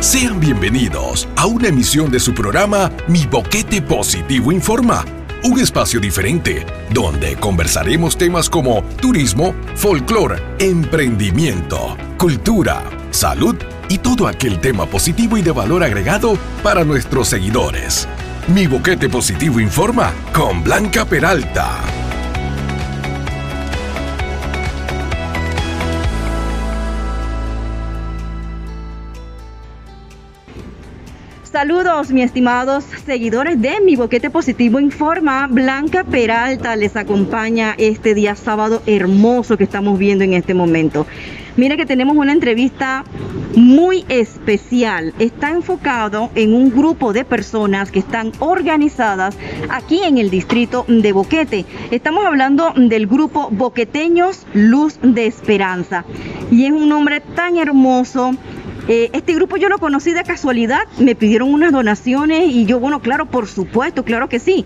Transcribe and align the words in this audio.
Sean 0.00 0.38
bienvenidos 0.38 1.28
a 1.34 1.46
una 1.46 1.68
emisión 1.68 2.08
de 2.08 2.20
su 2.20 2.32
programa 2.32 2.92
Mi 3.08 3.26
Boquete 3.26 3.82
Positivo 3.82 4.52
Informa, 4.52 5.04
un 5.42 5.58
espacio 5.58 5.98
diferente 5.98 6.64
donde 6.94 7.34
conversaremos 7.34 8.16
temas 8.16 8.48
como 8.48 8.84
turismo, 9.00 9.56
folclore, 9.74 10.40
emprendimiento, 10.60 11.96
cultura, 12.16 12.84
salud 13.10 13.56
y 13.88 13.98
todo 13.98 14.28
aquel 14.28 14.60
tema 14.60 14.86
positivo 14.86 15.36
y 15.36 15.42
de 15.42 15.50
valor 15.50 15.82
agregado 15.82 16.38
para 16.62 16.84
nuestros 16.84 17.26
seguidores. 17.26 18.06
Mi 18.54 18.68
Boquete 18.68 19.08
Positivo 19.08 19.58
Informa 19.58 20.12
con 20.32 20.62
Blanca 20.62 21.06
Peralta. 21.06 21.97
Saludos, 31.58 32.12
mis 32.12 32.26
estimados 32.26 32.84
seguidores 33.04 33.60
de 33.60 33.80
Mi 33.80 33.96
Boquete 33.96 34.30
Positivo 34.30 34.78
Informa. 34.78 35.48
Blanca 35.48 36.04
Peralta 36.04 36.76
les 36.76 36.94
acompaña 36.94 37.74
este 37.78 38.14
día 38.14 38.36
sábado 38.36 38.80
hermoso 38.86 39.56
que 39.56 39.64
estamos 39.64 39.98
viendo 39.98 40.22
en 40.22 40.34
este 40.34 40.54
momento. 40.54 41.04
Mira 41.56 41.76
que 41.76 41.84
tenemos 41.84 42.16
una 42.16 42.30
entrevista 42.30 43.02
muy 43.56 44.04
especial. 44.08 45.12
Está 45.18 45.50
enfocado 45.50 46.30
en 46.36 46.54
un 46.54 46.70
grupo 46.70 47.12
de 47.12 47.24
personas 47.24 47.90
que 47.90 47.98
están 47.98 48.30
organizadas 48.38 49.36
aquí 49.68 50.00
en 50.04 50.18
el 50.18 50.30
distrito 50.30 50.84
de 50.86 51.10
Boquete. 51.10 51.64
Estamos 51.90 52.24
hablando 52.24 52.72
del 52.76 53.08
grupo 53.08 53.48
Boqueteños 53.50 54.46
Luz 54.54 55.00
de 55.02 55.26
Esperanza. 55.26 56.04
Y 56.52 56.66
es 56.66 56.70
un 56.70 56.88
nombre 56.88 57.20
tan 57.20 57.56
hermoso 57.56 58.36
eh, 58.88 59.10
este 59.12 59.34
grupo 59.34 59.58
yo 59.58 59.68
lo 59.68 59.78
conocí 59.78 60.12
de 60.12 60.24
casualidad, 60.24 60.80
me 60.98 61.14
pidieron 61.14 61.52
unas 61.52 61.72
donaciones 61.72 62.48
y 62.48 62.64
yo, 62.64 62.80
bueno, 62.80 63.00
claro, 63.00 63.26
por 63.26 63.46
supuesto, 63.46 64.02
claro 64.02 64.28
que 64.28 64.38
sí. 64.38 64.64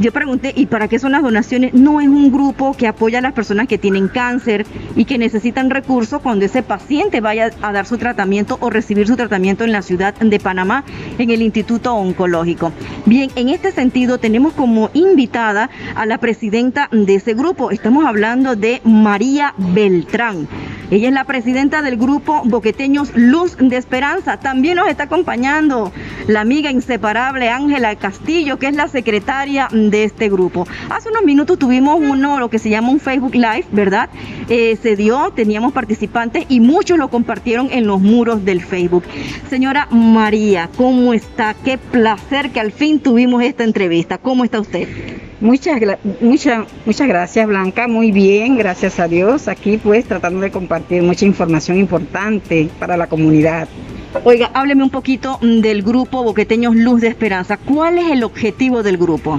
Yo 0.00 0.12
pregunté, 0.12 0.52
¿y 0.54 0.66
para 0.66 0.86
qué 0.86 1.00
son 1.00 1.10
las 1.10 1.22
donaciones? 1.22 1.74
No 1.74 2.00
es 2.00 2.06
un 2.06 2.30
grupo 2.30 2.72
que 2.72 2.86
apoya 2.86 3.18
a 3.18 3.22
las 3.22 3.32
personas 3.32 3.66
que 3.66 3.78
tienen 3.78 4.06
cáncer 4.06 4.64
y 4.94 5.06
que 5.06 5.18
necesitan 5.18 5.70
recursos 5.70 6.22
cuando 6.22 6.44
ese 6.44 6.62
paciente 6.62 7.20
vaya 7.20 7.50
a 7.62 7.72
dar 7.72 7.84
su 7.84 7.98
tratamiento 7.98 8.58
o 8.60 8.70
recibir 8.70 9.08
su 9.08 9.16
tratamiento 9.16 9.64
en 9.64 9.72
la 9.72 9.82
ciudad 9.82 10.14
de 10.14 10.38
Panamá, 10.38 10.84
en 11.18 11.30
el 11.30 11.42
Instituto 11.42 11.94
Oncológico. 11.94 12.72
Bien, 13.06 13.30
en 13.34 13.48
este 13.48 13.72
sentido 13.72 14.18
tenemos 14.18 14.52
como 14.52 14.90
invitada 14.94 15.68
a 15.96 16.06
la 16.06 16.18
presidenta 16.18 16.88
de 16.92 17.16
ese 17.16 17.34
grupo. 17.34 17.72
Estamos 17.72 18.06
hablando 18.06 18.54
de 18.54 18.80
María 18.84 19.52
Beltrán. 19.58 20.46
Ella 20.90 21.08
es 21.08 21.14
la 21.14 21.24
presidenta 21.24 21.82
del 21.82 21.98
grupo 21.98 22.40
Boqueteños 22.44 23.14
Luz 23.14 23.58
de 23.58 23.76
Esperanza. 23.76 24.38
También 24.38 24.76
nos 24.76 24.88
está 24.88 25.02
acompañando 25.02 25.92
la 26.28 26.40
amiga 26.40 26.70
inseparable 26.70 27.50
Ángela 27.50 27.94
Castillo, 27.96 28.58
que 28.58 28.68
es 28.68 28.74
la 28.74 28.88
secretaria 28.88 29.68
este 29.96 30.28
grupo. 30.28 30.66
Hace 30.90 31.08
unos 31.10 31.24
minutos 31.24 31.58
tuvimos 31.58 31.98
uno, 32.00 32.38
lo 32.38 32.50
que 32.50 32.58
se 32.58 32.70
llama 32.70 32.90
un 32.90 33.00
Facebook 33.00 33.34
Live, 33.34 33.64
¿verdad? 33.72 34.08
Eh, 34.48 34.76
se 34.80 34.96
dio, 34.96 35.32
teníamos 35.34 35.72
participantes 35.72 36.44
y 36.48 36.60
muchos 36.60 36.98
lo 36.98 37.08
compartieron 37.08 37.68
en 37.72 37.86
los 37.86 38.00
muros 38.00 38.44
del 38.44 38.60
Facebook. 38.62 39.04
Señora 39.50 39.86
María, 39.90 40.68
¿cómo 40.76 41.14
está? 41.14 41.54
Qué 41.64 41.78
placer 41.78 42.50
que 42.50 42.60
al 42.60 42.72
fin 42.72 43.00
tuvimos 43.00 43.42
esta 43.42 43.64
entrevista. 43.64 44.18
¿Cómo 44.18 44.44
está 44.44 44.60
usted? 44.60 44.88
Muchas, 45.40 45.80
muchas, 46.20 46.66
muchas 46.84 47.06
gracias 47.06 47.46
Blanca, 47.46 47.86
muy 47.86 48.10
bien, 48.10 48.56
gracias 48.56 48.98
a 48.98 49.06
Dios. 49.06 49.46
Aquí 49.46 49.78
pues 49.78 50.04
tratando 50.04 50.40
de 50.40 50.50
compartir 50.50 51.02
mucha 51.02 51.24
información 51.24 51.78
importante 51.78 52.68
para 52.80 52.96
la 52.96 53.06
comunidad. 53.06 53.68
Oiga, 54.24 54.50
hábleme 54.54 54.82
un 54.82 54.90
poquito 54.90 55.38
del 55.42 55.82
grupo 55.82 56.22
Boqueteños 56.22 56.74
Luz 56.74 57.02
de 57.02 57.08
Esperanza. 57.08 57.58
¿Cuál 57.58 57.98
es 57.98 58.10
el 58.10 58.24
objetivo 58.24 58.82
del 58.82 58.96
grupo? 58.96 59.38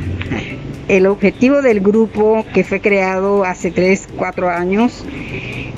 El 0.88 1.07
objetivo 1.07 1.63
del 1.63 1.80
grupo 1.80 2.46
que 2.53 2.63
fue 2.63 2.79
creado 2.79 3.44
hace 3.44 3.72
3, 3.72 4.09
4 4.16 4.50
años 4.50 5.03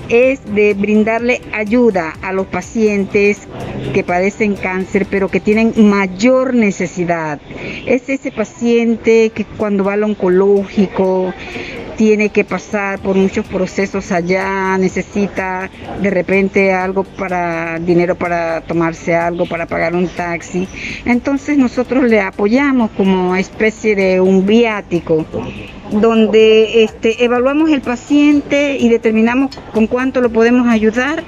es 0.09 0.41
de 0.53 0.73
brindarle 0.73 1.41
ayuda 1.53 2.13
a 2.21 2.33
los 2.33 2.47
pacientes 2.47 3.47
que 3.93 4.03
padecen 4.03 4.55
cáncer, 4.55 5.07
pero 5.09 5.29
que 5.29 5.39
tienen 5.39 5.73
mayor 5.89 6.53
necesidad. 6.53 7.39
Es 7.85 8.09
ese 8.09 8.29
paciente 8.31 9.31
que 9.33 9.45
cuando 9.45 9.85
va 9.85 9.93
al 9.93 10.03
oncológico 10.03 11.33
tiene 12.01 12.29
que 12.29 12.43
pasar 12.43 12.97
por 12.97 13.15
muchos 13.15 13.45
procesos 13.45 14.11
allá, 14.11 14.75
necesita 14.79 15.69
de 16.01 16.09
repente 16.09 16.73
algo 16.73 17.03
para 17.03 17.77
dinero 17.77 18.15
para 18.15 18.61
tomarse 18.61 19.13
algo, 19.13 19.45
para 19.45 19.67
pagar 19.67 19.93
un 19.93 20.07
taxi. 20.07 20.67
Entonces 21.05 21.59
nosotros 21.59 22.05
le 22.05 22.19
apoyamos 22.19 22.89
como 22.97 23.35
especie 23.35 23.95
de 23.95 24.19
un 24.19 24.47
viático 24.47 25.27
donde 25.91 26.83
este, 26.85 27.23
evaluamos 27.23 27.69
el 27.69 27.81
paciente 27.81 28.77
y 28.79 28.89
determinamos 28.89 29.55
con 29.71 29.85
cuánto 29.85 30.21
lo 30.21 30.31
podemos 30.31 30.67
ayudar 30.69 31.23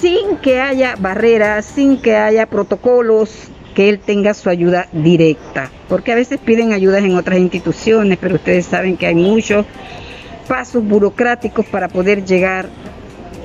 sin 0.00 0.38
que 0.38 0.60
haya 0.60 0.94
barreras, 0.98 1.66
sin 1.66 1.98
que 1.98 2.16
haya 2.16 2.46
protocolos, 2.46 3.50
que 3.74 3.88
él 3.88 3.98
tenga 3.98 4.34
su 4.34 4.48
ayuda 4.48 4.88
directa, 4.92 5.70
porque 5.88 6.12
a 6.12 6.14
veces 6.14 6.38
piden 6.38 6.72
ayudas 6.72 7.02
en 7.04 7.16
otras 7.16 7.38
instituciones, 7.38 8.18
pero 8.20 8.36
ustedes 8.36 8.66
saben 8.66 8.96
que 8.96 9.06
hay 9.06 9.14
muchos 9.14 9.66
pasos 10.48 10.84
burocráticos 10.84 11.66
para 11.66 11.88
poder 11.88 12.24
llegar 12.24 12.68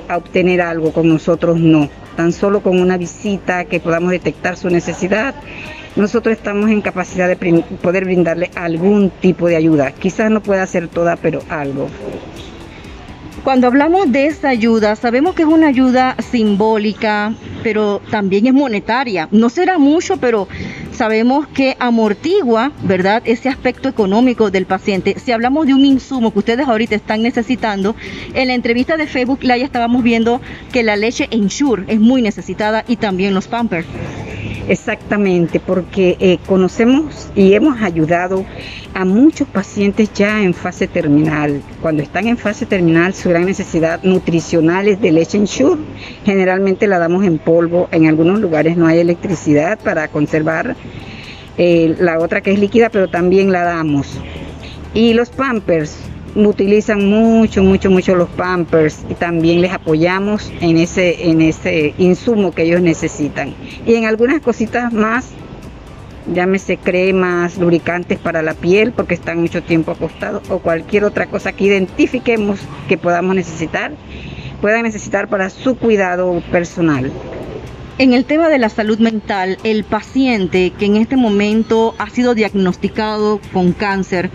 a 0.08 0.16
obtener 0.16 0.60
algo, 0.60 0.92
con 0.92 1.08
nosotros 1.08 1.58
no, 1.58 1.88
tan 2.16 2.32
solo 2.32 2.62
con 2.62 2.80
una 2.80 2.96
visita 2.96 3.64
que 3.64 3.80
podamos 3.80 4.10
detectar 4.10 4.56
su 4.56 4.70
necesidad 4.70 5.34
nosotros 5.96 6.36
estamos 6.36 6.70
en 6.70 6.82
capacidad 6.82 7.28
de 7.28 7.64
poder 7.82 8.04
brindarle 8.04 8.50
algún 8.54 9.10
tipo 9.10 9.48
de 9.48 9.56
ayuda. 9.56 9.90
Quizás 9.90 10.30
no 10.30 10.40
pueda 10.40 10.62
hacer 10.62 10.88
toda, 10.88 11.16
pero 11.16 11.42
algo. 11.48 11.88
Cuando 13.44 13.68
hablamos 13.68 14.12
de 14.12 14.26
esa 14.26 14.50
ayuda, 14.50 14.96
sabemos 14.96 15.34
que 15.34 15.42
es 15.42 15.48
una 15.48 15.68
ayuda 15.68 16.14
simbólica, 16.30 17.32
pero 17.62 18.02
también 18.10 18.46
es 18.46 18.52
monetaria. 18.52 19.28
No 19.30 19.48
será 19.48 19.78
mucho, 19.78 20.18
pero 20.18 20.46
sabemos 20.92 21.48
que 21.48 21.74
amortigua, 21.80 22.72
¿verdad?, 22.82 23.22
ese 23.24 23.48
aspecto 23.48 23.88
económico 23.88 24.50
del 24.50 24.66
paciente. 24.66 25.18
Si 25.18 25.32
hablamos 25.32 25.66
de 25.66 25.72
un 25.72 25.86
insumo 25.86 26.32
que 26.32 26.40
ustedes 26.40 26.68
ahorita 26.68 26.94
están 26.94 27.22
necesitando, 27.22 27.96
en 28.34 28.48
la 28.48 28.54
entrevista 28.54 28.98
de 28.98 29.06
Facebook 29.06 29.40
ya 29.40 29.56
estábamos 29.56 30.02
viendo 30.02 30.42
que 30.70 30.82
la 30.82 30.96
leche 30.96 31.26
Ensure 31.30 31.84
es 31.86 31.98
muy 31.98 32.20
necesitada 32.20 32.84
y 32.86 32.96
también 32.96 33.32
los 33.32 33.48
Pampers. 33.48 33.86
Exactamente, 34.70 35.58
porque 35.58 36.16
eh, 36.20 36.38
conocemos 36.46 37.28
y 37.34 37.54
hemos 37.54 37.82
ayudado 37.82 38.44
a 38.94 39.04
muchos 39.04 39.48
pacientes 39.48 40.12
ya 40.14 40.44
en 40.44 40.54
fase 40.54 40.86
terminal. 40.86 41.60
Cuando 41.82 42.04
están 42.04 42.28
en 42.28 42.38
fase 42.38 42.66
terminal, 42.66 43.12
su 43.12 43.30
gran 43.30 43.46
necesidad 43.46 44.00
nutricional 44.04 44.86
es 44.86 45.00
de 45.00 45.10
leche 45.10 45.38
Ensure. 45.38 45.80
Generalmente 46.24 46.86
la 46.86 47.00
damos 47.00 47.24
en 47.24 47.38
polvo, 47.38 47.88
en 47.90 48.06
algunos 48.06 48.38
lugares 48.38 48.76
no 48.76 48.86
hay 48.86 49.00
electricidad 49.00 49.76
para 49.76 50.06
conservar 50.06 50.76
eh, 51.58 51.96
la 51.98 52.20
otra 52.20 52.40
que 52.40 52.52
es 52.52 52.60
líquida, 52.60 52.90
pero 52.90 53.08
también 53.08 53.50
la 53.50 53.64
damos. 53.64 54.20
Y 54.94 55.14
los 55.14 55.30
Pampers, 55.30 55.96
utilizan 56.34 57.08
mucho, 57.08 57.62
mucho, 57.62 57.90
mucho 57.90 58.14
los 58.14 58.28
Pampers 58.30 59.04
y 59.08 59.14
también 59.14 59.60
les 59.60 59.72
apoyamos 59.72 60.52
en 60.60 60.76
ese, 60.78 61.30
en 61.30 61.40
ese 61.40 61.94
insumo 61.98 62.52
que 62.52 62.62
ellos 62.62 62.80
necesitan. 62.80 63.54
Y 63.86 63.94
en 63.94 64.04
algunas 64.04 64.40
cositas 64.40 64.92
más, 64.92 65.30
llámese 66.32 66.76
cremas, 66.76 67.58
lubricantes 67.58 68.18
para 68.18 68.42
la 68.42 68.54
piel 68.54 68.92
porque 68.92 69.14
están 69.14 69.40
mucho 69.40 69.62
tiempo 69.62 69.92
acostados 69.92 70.42
o 70.50 70.58
cualquier 70.58 71.04
otra 71.04 71.26
cosa 71.26 71.52
que 71.52 71.64
identifiquemos 71.64 72.60
que 72.88 72.98
podamos 72.98 73.34
necesitar, 73.34 73.92
puedan 74.60 74.82
necesitar 74.82 75.28
para 75.28 75.50
su 75.50 75.76
cuidado 75.76 76.42
personal. 76.50 77.10
En 78.00 78.14
el 78.14 78.24
tema 78.24 78.48
de 78.48 78.56
la 78.56 78.70
salud 78.70 78.98
mental, 78.98 79.58
el 79.62 79.84
paciente 79.84 80.70
que 80.70 80.86
en 80.86 80.96
este 80.96 81.18
momento 81.18 81.94
ha 81.98 82.08
sido 82.08 82.34
diagnosticado 82.34 83.42
con 83.52 83.74
cáncer, 83.74 84.30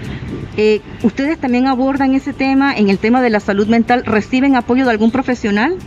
eh, 0.56 0.82
¿ustedes 1.02 1.40
también 1.40 1.66
abordan 1.66 2.14
ese 2.14 2.32
tema 2.32 2.78
en 2.78 2.92
el 2.92 3.00
tema 3.00 3.24
de 3.24 3.32
la 3.32 3.40
salud 3.40 3.66
mental? 3.66 4.06
¿Reciben 4.06 4.56
apoyo 4.56 4.86
de 4.86 4.92
algún 4.92 5.10
profesional? 5.10 5.78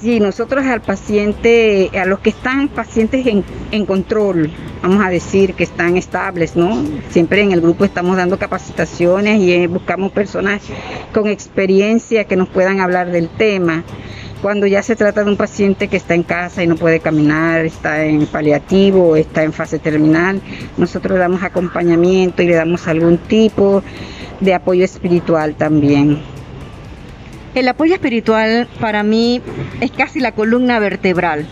Sí, 0.00 0.20
nosotros 0.20 0.64
al 0.64 0.80
paciente, 0.80 1.90
a 2.00 2.04
los 2.04 2.20
que 2.20 2.30
están 2.30 2.68
pacientes 2.68 3.26
en, 3.26 3.42
en, 3.72 3.84
control, 3.84 4.52
vamos 4.84 5.04
a 5.04 5.10
decir 5.10 5.54
que 5.54 5.64
están 5.64 5.96
estables, 5.96 6.54
¿no? 6.54 6.84
Siempre 7.10 7.40
en 7.40 7.50
el 7.50 7.60
grupo 7.60 7.84
estamos 7.84 8.16
dando 8.16 8.38
capacitaciones 8.38 9.40
y 9.40 9.52
eh, 9.52 9.66
buscamos 9.66 10.12
personas 10.12 10.62
con 11.12 11.26
experiencia 11.26 12.26
que 12.26 12.36
nos 12.36 12.48
puedan 12.48 12.78
hablar 12.78 13.10
del 13.10 13.28
tema. 13.28 13.82
Cuando 14.42 14.66
ya 14.66 14.82
se 14.82 14.96
trata 14.96 15.24
de 15.24 15.30
un 15.30 15.36
paciente 15.36 15.88
que 15.88 15.96
está 15.96 16.14
en 16.14 16.22
casa 16.22 16.62
y 16.62 16.66
no 16.66 16.76
puede 16.76 17.00
caminar, 17.00 17.64
está 17.64 18.04
en 18.04 18.26
paliativo, 18.26 19.16
está 19.16 19.42
en 19.42 19.52
fase 19.52 19.78
terminal, 19.78 20.40
nosotros 20.76 21.14
le 21.14 21.20
damos 21.20 21.42
acompañamiento 21.42 22.42
y 22.42 22.46
le 22.46 22.54
damos 22.54 22.86
algún 22.86 23.18
tipo 23.18 23.82
de 24.40 24.54
apoyo 24.54 24.84
espiritual 24.84 25.54
también. 25.54 26.35
El 27.56 27.66
apoyo 27.68 27.94
espiritual 27.94 28.68
para 28.80 29.02
mí 29.02 29.40
es 29.80 29.90
casi 29.90 30.20
la 30.20 30.32
columna 30.32 30.78
vertebral. 30.78 31.46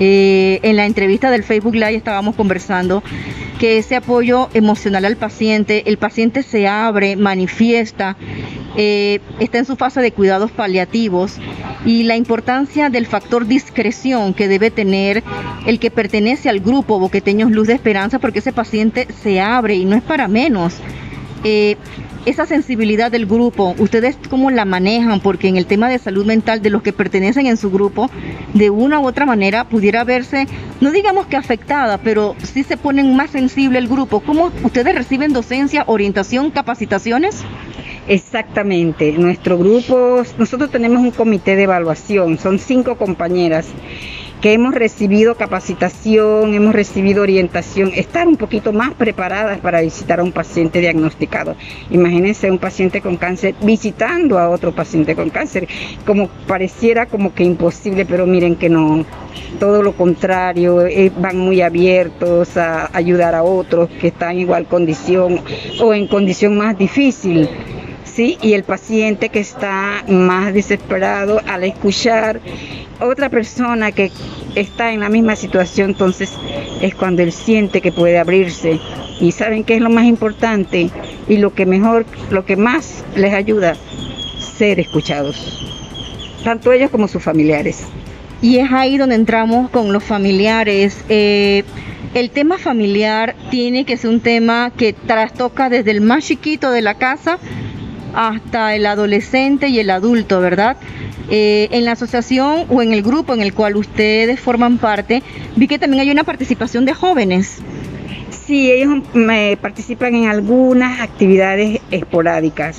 Eh, 0.00 0.58
en 0.64 0.74
la 0.74 0.84
entrevista 0.84 1.30
del 1.30 1.44
Facebook 1.44 1.76
Live 1.76 1.94
estábamos 1.94 2.34
conversando 2.34 3.04
que 3.60 3.78
ese 3.78 3.94
apoyo 3.94 4.48
emocional 4.52 5.04
al 5.04 5.16
paciente, 5.16 5.84
el 5.86 5.96
paciente 5.96 6.42
se 6.42 6.66
abre, 6.66 7.14
manifiesta, 7.14 8.16
eh, 8.76 9.20
está 9.38 9.58
en 9.58 9.64
su 9.64 9.76
fase 9.76 10.00
de 10.00 10.10
cuidados 10.10 10.50
paliativos 10.50 11.36
y 11.86 12.02
la 12.02 12.16
importancia 12.16 12.90
del 12.90 13.06
factor 13.06 13.46
discreción 13.46 14.34
que 14.34 14.48
debe 14.48 14.72
tener 14.72 15.22
el 15.66 15.78
que 15.78 15.92
pertenece 15.92 16.48
al 16.48 16.58
grupo 16.58 16.98
Boqueteños 16.98 17.52
Luz 17.52 17.68
de 17.68 17.74
Esperanza, 17.74 18.18
porque 18.18 18.40
ese 18.40 18.52
paciente 18.52 19.06
se 19.22 19.40
abre 19.40 19.76
y 19.76 19.84
no 19.84 19.94
es 19.94 20.02
para 20.02 20.26
menos. 20.26 20.74
Eh, 21.44 21.76
esa 22.28 22.44
sensibilidad 22.44 23.10
del 23.10 23.24
grupo, 23.24 23.74
¿ustedes 23.78 24.18
cómo 24.28 24.50
la 24.50 24.66
manejan? 24.66 25.20
Porque 25.20 25.48
en 25.48 25.56
el 25.56 25.64
tema 25.64 25.88
de 25.88 25.98
salud 25.98 26.26
mental 26.26 26.60
de 26.60 26.68
los 26.68 26.82
que 26.82 26.92
pertenecen 26.92 27.46
en 27.46 27.56
su 27.56 27.70
grupo, 27.70 28.10
de 28.52 28.68
una 28.68 29.00
u 29.00 29.06
otra 29.06 29.24
manera 29.24 29.64
pudiera 29.64 30.04
verse, 30.04 30.46
no 30.82 30.90
digamos 30.90 31.26
que 31.26 31.36
afectada, 31.36 31.96
pero 31.98 32.36
sí 32.42 32.64
se 32.64 32.76
ponen 32.76 33.16
más 33.16 33.30
sensible 33.30 33.78
el 33.78 33.88
grupo. 33.88 34.20
¿Cómo 34.20 34.52
ustedes 34.62 34.94
reciben 34.94 35.32
docencia, 35.32 35.84
orientación, 35.86 36.50
capacitaciones? 36.50 37.42
Exactamente, 38.08 39.12
nuestro 39.12 39.56
grupo, 39.56 40.22
nosotros 40.38 40.70
tenemos 40.70 41.00
un 41.00 41.10
comité 41.10 41.56
de 41.56 41.62
evaluación, 41.62 42.38
son 42.38 42.58
cinco 42.58 42.96
compañeras 42.96 43.68
que 44.40 44.52
hemos 44.52 44.74
recibido 44.74 45.34
capacitación, 45.34 46.54
hemos 46.54 46.74
recibido 46.74 47.22
orientación, 47.22 47.92
estar 47.94 48.28
un 48.28 48.36
poquito 48.36 48.72
más 48.72 48.94
preparadas 48.94 49.58
para 49.58 49.80
visitar 49.80 50.20
a 50.20 50.22
un 50.22 50.32
paciente 50.32 50.80
diagnosticado. 50.80 51.56
Imagínense 51.90 52.50
un 52.50 52.58
paciente 52.58 53.00
con 53.00 53.16
cáncer 53.16 53.54
visitando 53.62 54.38
a 54.38 54.48
otro 54.48 54.72
paciente 54.72 55.16
con 55.16 55.30
cáncer, 55.30 55.66
como 56.06 56.28
pareciera 56.46 57.06
como 57.06 57.34
que 57.34 57.44
imposible, 57.44 58.06
pero 58.06 58.26
miren 58.26 58.56
que 58.56 58.68
no, 58.68 59.04
todo 59.58 59.82
lo 59.82 59.92
contrario, 59.92 60.86
eh, 60.86 61.10
van 61.16 61.38
muy 61.38 61.60
abiertos 61.60 62.56
a 62.56 62.96
ayudar 62.96 63.34
a 63.34 63.42
otros 63.42 63.88
que 64.00 64.08
están 64.08 64.32
en 64.32 64.40
igual 64.40 64.66
condición 64.66 65.40
o 65.80 65.94
en 65.94 66.06
condición 66.06 66.56
más 66.56 66.78
difícil. 66.78 67.48
Y 68.16 68.54
el 68.54 68.64
paciente 68.64 69.28
que 69.28 69.38
está 69.38 70.02
más 70.08 70.52
desesperado 70.52 71.40
al 71.46 71.62
escuchar 71.62 72.40
otra 73.00 73.28
persona 73.28 73.92
que 73.92 74.10
está 74.56 74.92
en 74.92 75.00
la 75.00 75.08
misma 75.08 75.36
situación, 75.36 75.90
entonces 75.90 76.32
es 76.80 76.96
cuando 76.96 77.22
él 77.22 77.30
siente 77.30 77.80
que 77.80 77.92
puede 77.92 78.18
abrirse. 78.18 78.80
Y 79.20 79.30
saben 79.30 79.62
qué 79.62 79.76
es 79.76 79.80
lo 79.80 79.90
más 79.90 80.04
importante 80.04 80.90
y 81.28 81.36
lo 81.36 81.54
que 81.54 81.64
mejor, 81.64 82.06
lo 82.30 82.44
que 82.44 82.56
más 82.56 83.04
les 83.14 83.34
ayuda, 83.34 83.76
ser 84.56 84.80
escuchados, 84.80 85.64
tanto 86.42 86.72
ellos 86.72 86.90
como 86.90 87.06
sus 87.06 87.22
familiares. 87.22 87.84
Y 88.42 88.58
es 88.58 88.72
ahí 88.72 88.98
donde 88.98 89.14
entramos 89.14 89.70
con 89.70 89.92
los 89.92 90.02
familiares. 90.02 91.04
Eh, 91.08 91.62
el 92.14 92.30
tema 92.30 92.58
familiar 92.58 93.36
tiene 93.50 93.84
que 93.84 93.96
ser 93.96 94.10
un 94.10 94.20
tema 94.20 94.72
que 94.76 94.92
trastoca 94.92 95.68
desde 95.68 95.92
el 95.92 96.00
más 96.00 96.24
chiquito 96.24 96.72
de 96.72 96.82
la 96.82 96.94
casa 96.94 97.38
hasta 98.14 98.74
el 98.74 98.86
adolescente 98.86 99.68
y 99.68 99.78
el 99.78 99.90
adulto, 99.90 100.40
¿verdad? 100.40 100.76
Eh, 101.30 101.68
en 101.72 101.84
la 101.84 101.92
asociación 101.92 102.64
o 102.68 102.82
en 102.82 102.92
el 102.92 103.02
grupo 103.02 103.34
en 103.34 103.42
el 103.42 103.52
cual 103.52 103.76
ustedes 103.76 104.40
forman 104.40 104.78
parte, 104.78 105.22
vi 105.56 105.68
que 105.68 105.78
también 105.78 106.00
hay 106.00 106.10
una 106.10 106.24
participación 106.24 106.84
de 106.84 106.94
jóvenes. 106.94 107.58
Sí, 108.30 108.70
ellos 108.70 109.02
me 109.12 109.58
participan 109.60 110.14
en 110.14 110.28
algunas 110.28 111.00
actividades 111.00 111.80
esporádicas, 111.90 112.78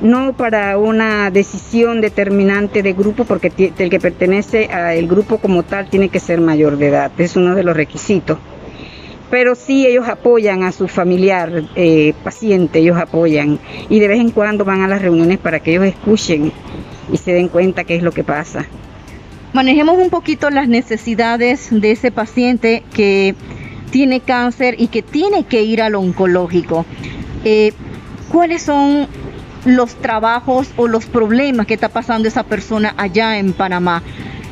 no 0.00 0.32
para 0.32 0.78
una 0.78 1.30
decisión 1.30 2.00
determinante 2.00 2.82
de 2.82 2.94
grupo, 2.94 3.24
porque 3.24 3.52
el 3.78 3.90
que 3.90 4.00
pertenece 4.00 4.66
al 4.72 5.06
grupo 5.06 5.38
como 5.38 5.62
tal 5.62 5.90
tiene 5.90 6.08
que 6.08 6.20
ser 6.20 6.40
mayor 6.40 6.78
de 6.78 6.88
edad, 6.88 7.12
es 7.18 7.36
uno 7.36 7.54
de 7.54 7.64
los 7.64 7.76
requisitos 7.76 8.38
pero 9.30 9.54
sí 9.54 9.86
ellos 9.86 10.08
apoyan 10.08 10.62
a 10.62 10.72
su 10.72 10.88
familiar 10.88 11.64
eh, 11.74 12.14
paciente, 12.22 12.80
ellos 12.80 12.96
apoyan 12.96 13.58
y 13.88 14.00
de 14.00 14.08
vez 14.08 14.20
en 14.20 14.30
cuando 14.30 14.64
van 14.64 14.82
a 14.82 14.88
las 14.88 15.02
reuniones 15.02 15.38
para 15.38 15.60
que 15.60 15.72
ellos 15.72 15.86
escuchen 15.86 16.52
y 17.12 17.16
se 17.16 17.32
den 17.32 17.48
cuenta 17.48 17.84
qué 17.84 17.96
es 17.96 18.02
lo 18.02 18.12
que 18.12 18.24
pasa. 18.24 18.66
Manejemos 19.52 19.98
un 19.98 20.10
poquito 20.10 20.50
las 20.50 20.68
necesidades 20.68 21.68
de 21.70 21.92
ese 21.92 22.10
paciente 22.10 22.82
que 22.92 23.34
tiene 23.90 24.20
cáncer 24.20 24.74
y 24.78 24.88
que 24.88 25.02
tiene 25.02 25.44
que 25.44 25.62
ir 25.62 25.80
al 25.80 25.94
oncológico. 25.94 26.84
Eh, 27.44 27.72
¿Cuáles 28.32 28.62
son 28.62 29.06
los 29.64 29.94
trabajos 29.94 30.68
o 30.76 30.88
los 30.88 31.06
problemas 31.06 31.66
que 31.66 31.74
está 31.74 31.88
pasando 31.88 32.26
esa 32.26 32.42
persona 32.42 32.94
allá 32.96 33.38
en 33.38 33.52
Panamá? 33.52 34.02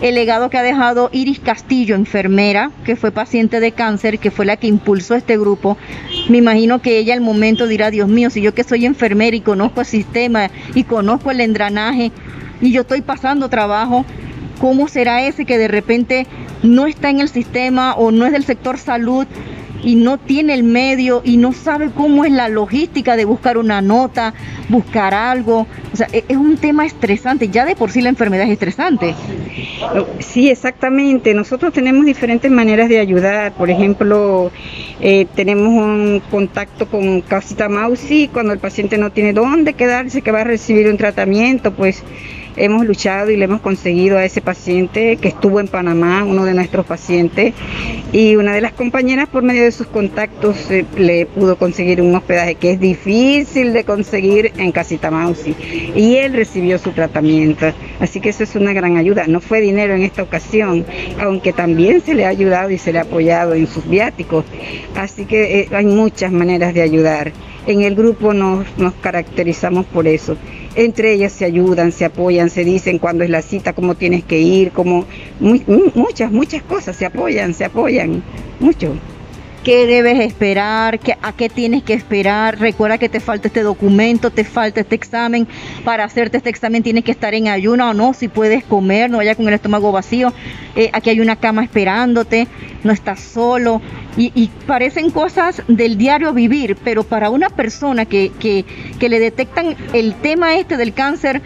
El 0.02 0.16
legado 0.16 0.50
que 0.50 0.58
ha 0.58 0.62
dejado 0.62 1.10
Iris 1.12 1.38
Castillo, 1.38 1.94
enfermera, 1.94 2.72
que 2.84 2.96
fue 2.96 3.12
paciente 3.12 3.60
de 3.60 3.70
cáncer, 3.70 4.18
que 4.18 4.32
fue 4.32 4.44
la 4.44 4.56
que 4.56 4.66
impulsó 4.66 5.14
este 5.14 5.38
grupo. 5.38 5.78
Me 6.28 6.38
imagino 6.38 6.82
que 6.82 6.98
ella 6.98 7.14
al 7.14 7.20
momento 7.20 7.68
dirá, 7.68 7.92
Dios 7.92 8.08
mío, 8.08 8.28
si 8.28 8.42
yo 8.42 8.52
que 8.52 8.64
soy 8.64 8.84
enfermera 8.84 9.36
y 9.36 9.40
conozco 9.40 9.80
el 9.80 9.86
sistema 9.86 10.50
y 10.74 10.82
conozco 10.84 11.30
el 11.30 11.40
engranaje 11.40 12.10
y 12.60 12.72
yo 12.72 12.80
estoy 12.80 13.00
pasando 13.00 13.48
trabajo, 13.48 14.04
¿cómo 14.60 14.88
será 14.88 15.22
ese 15.22 15.44
que 15.44 15.56
de 15.56 15.68
repente 15.68 16.26
no 16.64 16.86
está 16.86 17.08
en 17.08 17.20
el 17.20 17.28
sistema 17.28 17.94
o 17.94 18.10
no 18.10 18.26
es 18.26 18.32
del 18.32 18.44
sector 18.44 18.78
salud 18.78 19.26
y 19.82 19.96
no 19.96 20.18
tiene 20.18 20.54
el 20.54 20.62
medio 20.62 21.22
y 21.24 21.36
no 21.36 21.52
sabe 21.52 21.90
cómo 21.90 22.24
es 22.24 22.32
la 22.32 22.48
logística 22.48 23.16
de 23.16 23.24
buscar 23.24 23.58
una 23.58 23.80
nota, 23.80 24.34
buscar 24.68 25.14
algo. 25.14 25.66
O 25.92 25.96
sea, 25.96 26.08
e-, 26.12 26.24
es 26.28 26.36
un 26.36 26.56
tema 26.56 26.86
estresante. 26.86 27.48
Ya 27.48 27.64
de 27.64 27.76
por 27.76 27.90
sí 27.90 28.00
la 28.00 28.08
enfermedad 28.08 28.46
es 28.46 28.52
estresante. 28.52 29.14
Sí, 30.20 30.48
exactamente. 30.48 31.34
Nosotros 31.34 31.72
tenemos 31.72 32.04
diferentes 32.04 32.50
maneras 32.50 32.88
de 32.88 32.98
ayudar. 32.98 33.52
Por 33.52 33.70
ejemplo, 33.70 34.50
eh, 35.00 35.26
tenemos 35.34 35.68
un 35.68 36.22
contacto 36.30 36.86
con 36.86 37.20
Casita 37.20 37.68
Mausi 37.68 38.28
cuando 38.32 38.52
el 38.52 38.58
paciente 38.58 38.98
no 38.98 39.10
tiene 39.10 39.32
dónde 39.32 39.74
quedarse, 39.74 40.22
que 40.22 40.30
va 40.30 40.42
a 40.42 40.44
recibir 40.44 40.88
un 40.88 40.96
tratamiento, 40.96 41.72
pues 41.72 42.02
hemos 42.56 42.86
luchado 42.86 43.30
y 43.30 43.36
le 43.36 43.44
hemos 43.44 43.60
conseguido 43.60 44.18
a 44.18 44.24
ese 44.24 44.40
paciente 44.40 45.16
que 45.16 45.28
estuvo 45.28 45.60
en 45.60 45.68
Panamá, 45.68 46.24
uno 46.24 46.44
de 46.44 46.54
nuestros 46.54 46.86
pacientes, 46.86 47.54
y 48.12 48.36
una 48.36 48.54
de 48.54 48.60
las 48.60 48.72
compañeras 48.72 49.28
por 49.28 49.42
medio 49.42 49.64
de 49.64 49.72
sus 49.72 49.86
contactos 49.86 50.70
eh, 50.70 50.84
le 50.96 51.26
pudo 51.26 51.56
conseguir 51.56 52.00
un 52.02 52.14
hospedaje 52.14 52.56
que 52.56 52.72
es 52.72 52.80
difícil 52.80 53.72
de 53.72 53.84
conseguir 53.84 54.52
en 54.58 54.70
Casita 54.72 55.10
Mausi 55.10 55.56
y 55.96 56.16
él 56.16 56.34
recibió 56.34 56.78
su 56.78 56.90
tratamiento. 56.90 57.72
Así 58.00 58.20
que 58.20 58.28
eso 58.28 58.42
es 58.42 58.54
una 58.54 58.72
gran 58.72 58.96
ayuda. 58.96 59.26
No 59.26 59.40
fue 59.40 59.60
dinero 59.60 59.94
en 59.94 60.02
esta 60.02 60.22
ocasión, 60.22 60.84
aunque 61.20 61.52
también 61.52 62.02
se 62.02 62.14
le 62.14 62.26
ha 62.26 62.28
ayudado 62.28 62.70
y 62.70 62.78
se 62.78 62.92
le 62.92 62.98
ha 62.98 63.02
apoyado 63.02 63.54
en 63.54 63.66
sus 63.66 63.88
viáticos. 63.88 64.44
Así 64.94 65.24
que 65.24 65.60
eh, 65.60 65.68
hay 65.72 65.86
muchas 65.86 66.32
maneras 66.32 66.74
de 66.74 66.82
ayudar. 66.82 67.32
En 67.66 67.82
el 67.82 67.94
grupo 67.94 68.34
nos, 68.34 68.66
nos 68.76 68.92
caracterizamos 68.94 69.86
por 69.86 70.06
eso 70.06 70.36
entre 70.74 71.12
ellas 71.12 71.32
se 71.32 71.44
ayudan, 71.44 71.92
se 71.92 72.04
apoyan, 72.04 72.50
se 72.50 72.64
dicen 72.64 72.98
cuándo 72.98 73.24
es 73.24 73.30
la 73.30 73.42
cita, 73.42 73.72
cómo 73.72 73.94
tienes 73.94 74.24
que 74.24 74.40
ir, 74.40 74.72
como 74.72 75.04
muchas, 75.40 76.30
muchas 76.30 76.62
cosas, 76.62 76.96
se 76.96 77.06
apoyan, 77.06 77.54
se 77.54 77.64
apoyan, 77.64 78.22
mucho 78.60 78.94
qué 79.62 79.86
debes 79.86 80.20
esperar, 80.20 80.98
a 81.22 81.32
qué 81.32 81.48
tienes 81.48 81.82
que 81.82 81.94
esperar. 81.94 82.58
Recuerda 82.58 82.98
que 82.98 83.08
te 83.08 83.20
falta 83.20 83.48
este 83.48 83.62
documento, 83.62 84.30
te 84.30 84.44
falta 84.44 84.80
este 84.80 84.94
examen. 84.94 85.46
Para 85.84 86.04
hacerte 86.04 86.38
este 86.38 86.50
examen 86.50 86.82
tienes 86.82 87.04
que 87.04 87.12
estar 87.12 87.34
en 87.34 87.48
ayuno 87.48 87.90
o 87.90 87.94
no, 87.94 88.14
si 88.14 88.28
puedes 88.28 88.64
comer, 88.64 89.10
no 89.10 89.18
vaya 89.18 89.34
con 89.34 89.48
el 89.48 89.54
estómago 89.54 89.92
vacío. 89.92 90.32
Eh, 90.74 90.90
aquí 90.92 91.10
hay 91.10 91.20
una 91.20 91.36
cama 91.36 91.64
esperándote, 91.64 92.48
no 92.84 92.92
estás 92.92 93.20
solo. 93.20 93.80
Y, 94.16 94.50
parecen 94.66 95.10
cosas 95.10 95.62
del 95.68 95.96
diario 95.96 96.34
vivir, 96.34 96.76
pero 96.84 97.02
para 97.02 97.30
una 97.30 97.48
persona 97.48 98.04
que, 98.04 98.30
que, 98.38 98.66
que 98.98 99.08
le 99.08 99.18
detectan 99.18 99.74
el 99.94 100.14
tema 100.16 100.56
este 100.56 100.76
del 100.76 100.92
cáncer, 100.92 101.40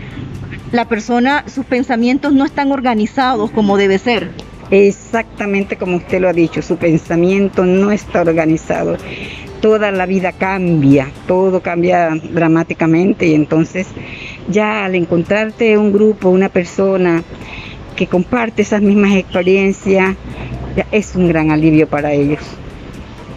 la 0.72 0.88
persona, 0.88 1.44
sus 1.46 1.64
pensamientos 1.64 2.32
no 2.32 2.44
están 2.44 2.72
organizados 2.72 3.52
como 3.52 3.76
debe 3.76 3.98
ser. 3.98 4.30
Exactamente 4.70 5.76
como 5.76 5.98
usted 5.98 6.20
lo 6.20 6.28
ha 6.28 6.32
dicho, 6.32 6.60
su 6.62 6.76
pensamiento 6.76 7.64
no 7.64 7.92
está 7.92 8.20
organizado. 8.20 8.96
Toda 9.60 9.90
la 9.90 10.06
vida 10.06 10.32
cambia, 10.32 11.10
todo 11.26 11.60
cambia 11.60 12.10
dramáticamente 12.30 13.26
y 13.26 13.34
entonces 13.34 13.86
ya 14.48 14.84
al 14.84 14.94
encontrarte 14.94 15.78
un 15.78 15.92
grupo, 15.92 16.30
una 16.30 16.48
persona 16.48 17.22
que 17.94 18.06
comparte 18.06 18.62
esas 18.62 18.82
mismas 18.82 19.14
experiencias, 19.14 20.16
es 20.90 21.14
un 21.14 21.28
gran 21.28 21.50
alivio 21.50 21.88
para 21.88 22.12
ellos. 22.12 22.40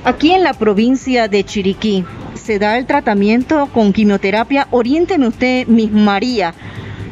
Aquí 0.04 0.32
en 0.32 0.44
la 0.44 0.54
provincia 0.54 1.28
de 1.28 1.44
Chiriquí 1.44 2.04
se 2.36 2.60
da 2.60 2.78
el 2.78 2.86
tratamiento 2.86 3.70
con 3.74 3.94
quimioterapia. 3.94 4.68
Oriénteme 4.72 5.28
usted, 5.28 5.68
Miss 5.68 5.92
María, 5.92 6.54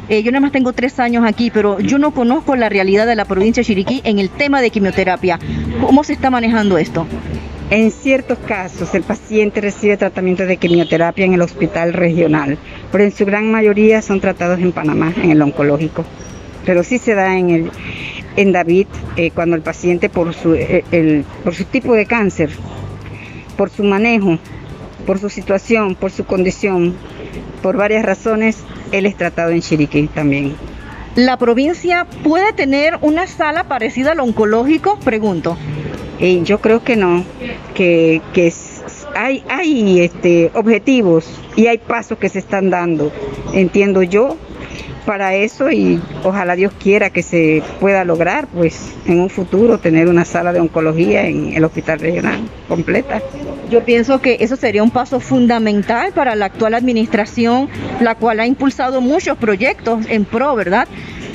eh, 0.08 0.22
yo 0.22 0.30
nada 0.32 0.40
más 0.40 0.52
tengo 0.52 0.72
tres 0.72 0.98
años 0.98 1.24
aquí, 1.26 1.50
pero 1.50 1.80
yo 1.80 1.98
no 1.98 2.12
conozco 2.12 2.56
la 2.56 2.68
realidad 2.68 3.06
de 3.06 3.14
la 3.14 3.24
provincia 3.24 3.60
de 3.60 3.66
Chiriquí 3.66 4.00
en 4.04 4.18
el 4.18 4.30
tema 4.30 4.60
de 4.60 4.70
quimioterapia. 4.70 5.38
¿Cómo 5.80 6.02
se 6.04 6.14
está 6.14 6.30
manejando 6.30 6.78
esto? 6.78 7.06
En 7.70 7.90
ciertos 7.90 8.38
casos, 8.38 8.94
el 8.94 9.02
paciente 9.02 9.60
recibe 9.60 9.98
tratamiento 9.98 10.46
de 10.46 10.56
quimioterapia 10.56 11.26
en 11.26 11.34
el 11.34 11.42
hospital 11.42 11.92
regional, 11.92 12.56
pero 12.90 13.04
en 13.04 13.12
su 13.12 13.26
gran 13.26 13.50
mayoría 13.50 14.00
son 14.00 14.20
tratados 14.20 14.58
en 14.60 14.72
Panamá, 14.72 15.12
en 15.22 15.30
el 15.30 15.42
oncológico. 15.42 16.04
Pero 16.64 16.82
sí 16.82 16.96
se 16.96 17.14
da 17.14 17.36
en 17.36 17.50
el, 17.50 17.70
en 18.36 18.52
David 18.52 18.86
eh, 19.16 19.30
cuando 19.32 19.56
el 19.56 19.62
paciente 19.62 20.08
por 20.08 20.32
su, 20.32 20.54
eh, 20.54 21.24
por 21.44 21.54
su 21.54 21.64
tipo 21.64 21.92
de 21.92 22.06
cáncer, 22.06 22.48
por 23.58 23.68
su 23.68 23.84
manejo, 23.84 24.38
por 25.04 25.18
su 25.18 25.28
situación, 25.28 25.94
por 25.94 26.10
su 26.10 26.24
condición, 26.24 26.94
por 27.62 27.76
varias 27.76 28.04
razones, 28.04 28.58
él 28.92 29.06
es 29.06 29.16
tratado 29.16 29.50
en 29.50 29.60
Chiriquí 29.60 30.08
también. 30.08 30.54
¿La 31.14 31.36
provincia 31.36 32.06
puede 32.22 32.52
tener 32.52 32.98
una 33.00 33.26
sala 33.26 33.64
parecida 33.64 34.12
al 34.12 34.20
oncológico? 34.20 34.98
Pregunto. 35.00 35.56
Eh, 36.20 36.42
yo 36.44 36.60
creo 36.60 36.82
que 36.82 36.96
no, 36.96 37.24
que, 37.74 38.20
que 38.32 38.52
hay, 39.14 39.42
hay 39.48 40.00
este, 40.00 40.50
objetivos 40.54 41.26
y 41.56 41.66
hay 41.66 41.78
pasos 41.78 42.18
que 42.18 42.28
se 42.28 42.40
están 42.40 42.70
dando, 42.70 43.12
entiendo 43.52 44.02
yo, 44.02 44.36
para 45.08 45.34
eso 45.34 45.70
y 45.70 45.98
ojalá 46.22 46.54
Dios 46.54 46.70
quiera 46.78 47.08
que 47.08 47.22
se 47.22 47.62
pueda 47.80 48.04
lograr, 48.04 48.46
pues 48.46 48.92
en 49.06 49.20
un 49.20 49.30
futuro 49.30 49.78
tener 49.78 50.06
una 50.06 50.26
sala 50.26 50.52
de 50.52 50.60
oncología 50.60 51.26
en 51.26 51.54
el 51.54 51.64
hospital 51.64 51.98
regional 51.98 52.40
completa. 52.68 53.22
Yo 53.70 53.82
pienso 53.86 54.20
que 54.20 54.36
eso 54.40 54.56
sería 54.56 54.82
un 54.82 54.90
paso 54.90 55.18
fundamental 55.18 56.12
para 56.12 56.34
la 56.34 56.44
actual 56.44 56.74
administración, 56.74 57.70
la 58.00 58.16
cual 58.16 58.38
ha 58.40 58.46
impulsado 58.46 59.00
muchos 59.00 59.38
proyectos 59.38 60.04
en 60.10 60.26
pro, 60.26 60.54
¿verdad? 60.54 60.86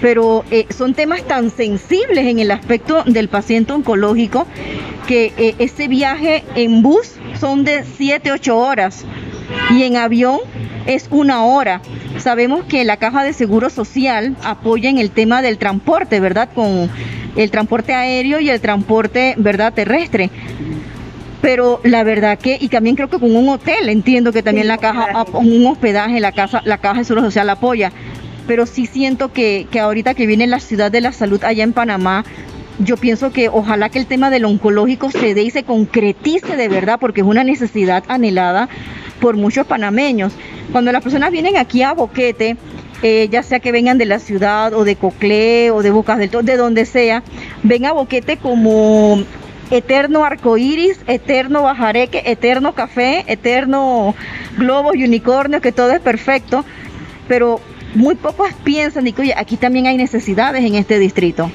Pero 0.02 0.46
eh, 0.52 0.68
son 0.70 0.94
temas 0.94 1.24
tan 1.24 1.50
sensibles 1.50 2.28
en 2.28 2.38
el 2.38 2.52
aspecto 2.52 3.04
del 3.08 3.28
paciente 3.28 3.74
oncológico 3.74 4.46
que 5.08 5.34
eh, 5.36 5.56
ese 5.58 5.88
viaje 5.88 6.44
en 6.54 6.84
bus 6.84 7.16
son 7.40 7.64
de 7.64 7.84
7, 7.98 8.34
8 8.34 8.56
horas 8.56 9.04
y 9.72 9.82
en 9.82 9.98
avión 9.98 10.42
es 10.86 11.08
una 11.10 11.44
hora. 11.44 11.82
Sabemos 12.18 12.66
que 12.66 12.84
la 12.84 12.98
Caja 12.98 13.24
de 13.24 13.34
Seguro 13.34 13.70
Social 13.70 14.36
apoya 14.44 14.90
en 14.90 14.98
el 14.98 15.12
tema 15.12 15.42
del 15.42 15.58
transporte, 15.58 16.20
¿verdad? 16.20 16.50
Con 16.54 16.90
el 17.36 17.52
transporte 17.52 17.94
aéreo 17.94 18.40
y 18.40 18.50
el 18.50 18.62
transporte, 18.62 19.36
¿verdad? 19.38 19.74
Terrestre. 19.74 20.30
Pero 21.42 21.82
la 21.84 22.04
verdad 22.04 22.40
que, 22.40 22.58
y 22.60 22.70
también 22.70 22.96
creo 22.96 23.10
que 23.10 23.20
con 23.20 23.36
un 23.36 23.50
hotel, 23.50 23.90
entiendo 23.90 24.32
que 24.32 24.44
también 24.44 24.68
la 24.68 24.78
caja, 24.78 25.26
un 25.34 25.66
hospedaje, 25.66 26.20
la 26.20 26.32
casa, 26.32 26.62
la 26.64 26.78
Caja 26.78 27.00
de 27.00 27.06
Seguro 27.06 27.26
Social 27.26 27.50
apoya. 27.50 27.92
Pero 28.48 28.66
sí 28.66 28.86
siento 28.86 29.34
que, 29.34 29.68
que 29.70 29.80
ahorita 29.80 30.14
que 30.14 30.26
viene 30.26 30.48
la 30.48 30.60
ciudad 30.60 30.92
de 30.92 31.02
la 31.02 31.12
salud 31.12 31.44
allá 31.44 31.64
en 31.64 31.74
Panamá, 31.74 32.24
yo 32.80 32.98
pienso 32.98 33.32
que 33.32 33.50
ojalá 33.50 33.90
que 33.90 34.00
el 34.00 34.06
tema 34.06 34.30
del 34.30 34.46
oncológico 34.46 35.12
se 35.12 35.34
dé 35.34 35.44
y 35.44 35.50
se 35.50 35.64
concretice 35.64 36.56
de 36.56 36.70
verdad, 36.70 36.98
porque 37.00 37.22
es 37.22 37.28
una 37.28 37.44
necesidad 37.44 38.04
anhelada 38.08 38.70
por 39.24 39.38
muchos 39.38 39.66
panameños. 39.66 40.34
Cuando 40.74 40.92
las 40.92 41.02
personas 41.02 41.32
vienen 41.32 41.56
aquí 41.56 41.82
a 41.82 41.94
Boquete, 41.94 42.58
eh, 43.04 43.30
ya 43.32 43.42
sea 43.42 43.62
que 43.62 43.72
vengan 43.72 43.98
de 43.98 44.06
la 44.06 44.20
ciudad 44.20 44.74
o 44.74 44.84
de 44.84 44.98
Coclé 44.98 45.72
o 45.72 45.82
de 45.82 45.92
Bocas 45.92 46.18
del 46.18 46.30
Toro, 46.30 46.44
de 46.44 46.58
donde 46.58 46.86
sea, 46.86 47.24
ven 47.64 47.86
a 47.86 47.94
Boquete 47.94 48.36
como 48.36 49.24
eterno 49.72 50.26
arcoíris, 50.26 51.00
eterno 51.08 51.64
bajareque, 51.64 52.24
eterno 52.26 52.76
café, 52.76 53.24
eterno 53.28 54.14
globos 54.58 54.98
y 54.98 55.06
unicornios, 55.06 55.62
que 55.62 55.72
todo 55.72 55.92
es 55.92 56.02
perfecto, 56.02 56.66
pero 57.30 57.62
muy 57.96 58.16
pocos 58.16 58.50
piensan 58.66 59.08
y 59.08 59.14
que 59.14 59.22
oye, 59.22 59.36
aquí 59.38 59.56
también 59.56 59.88
hay 59.88 59.96
necesidades 59.96 60.66
en 60.66 60.76
este 60.76 61.00
distrito. 61.00 61.50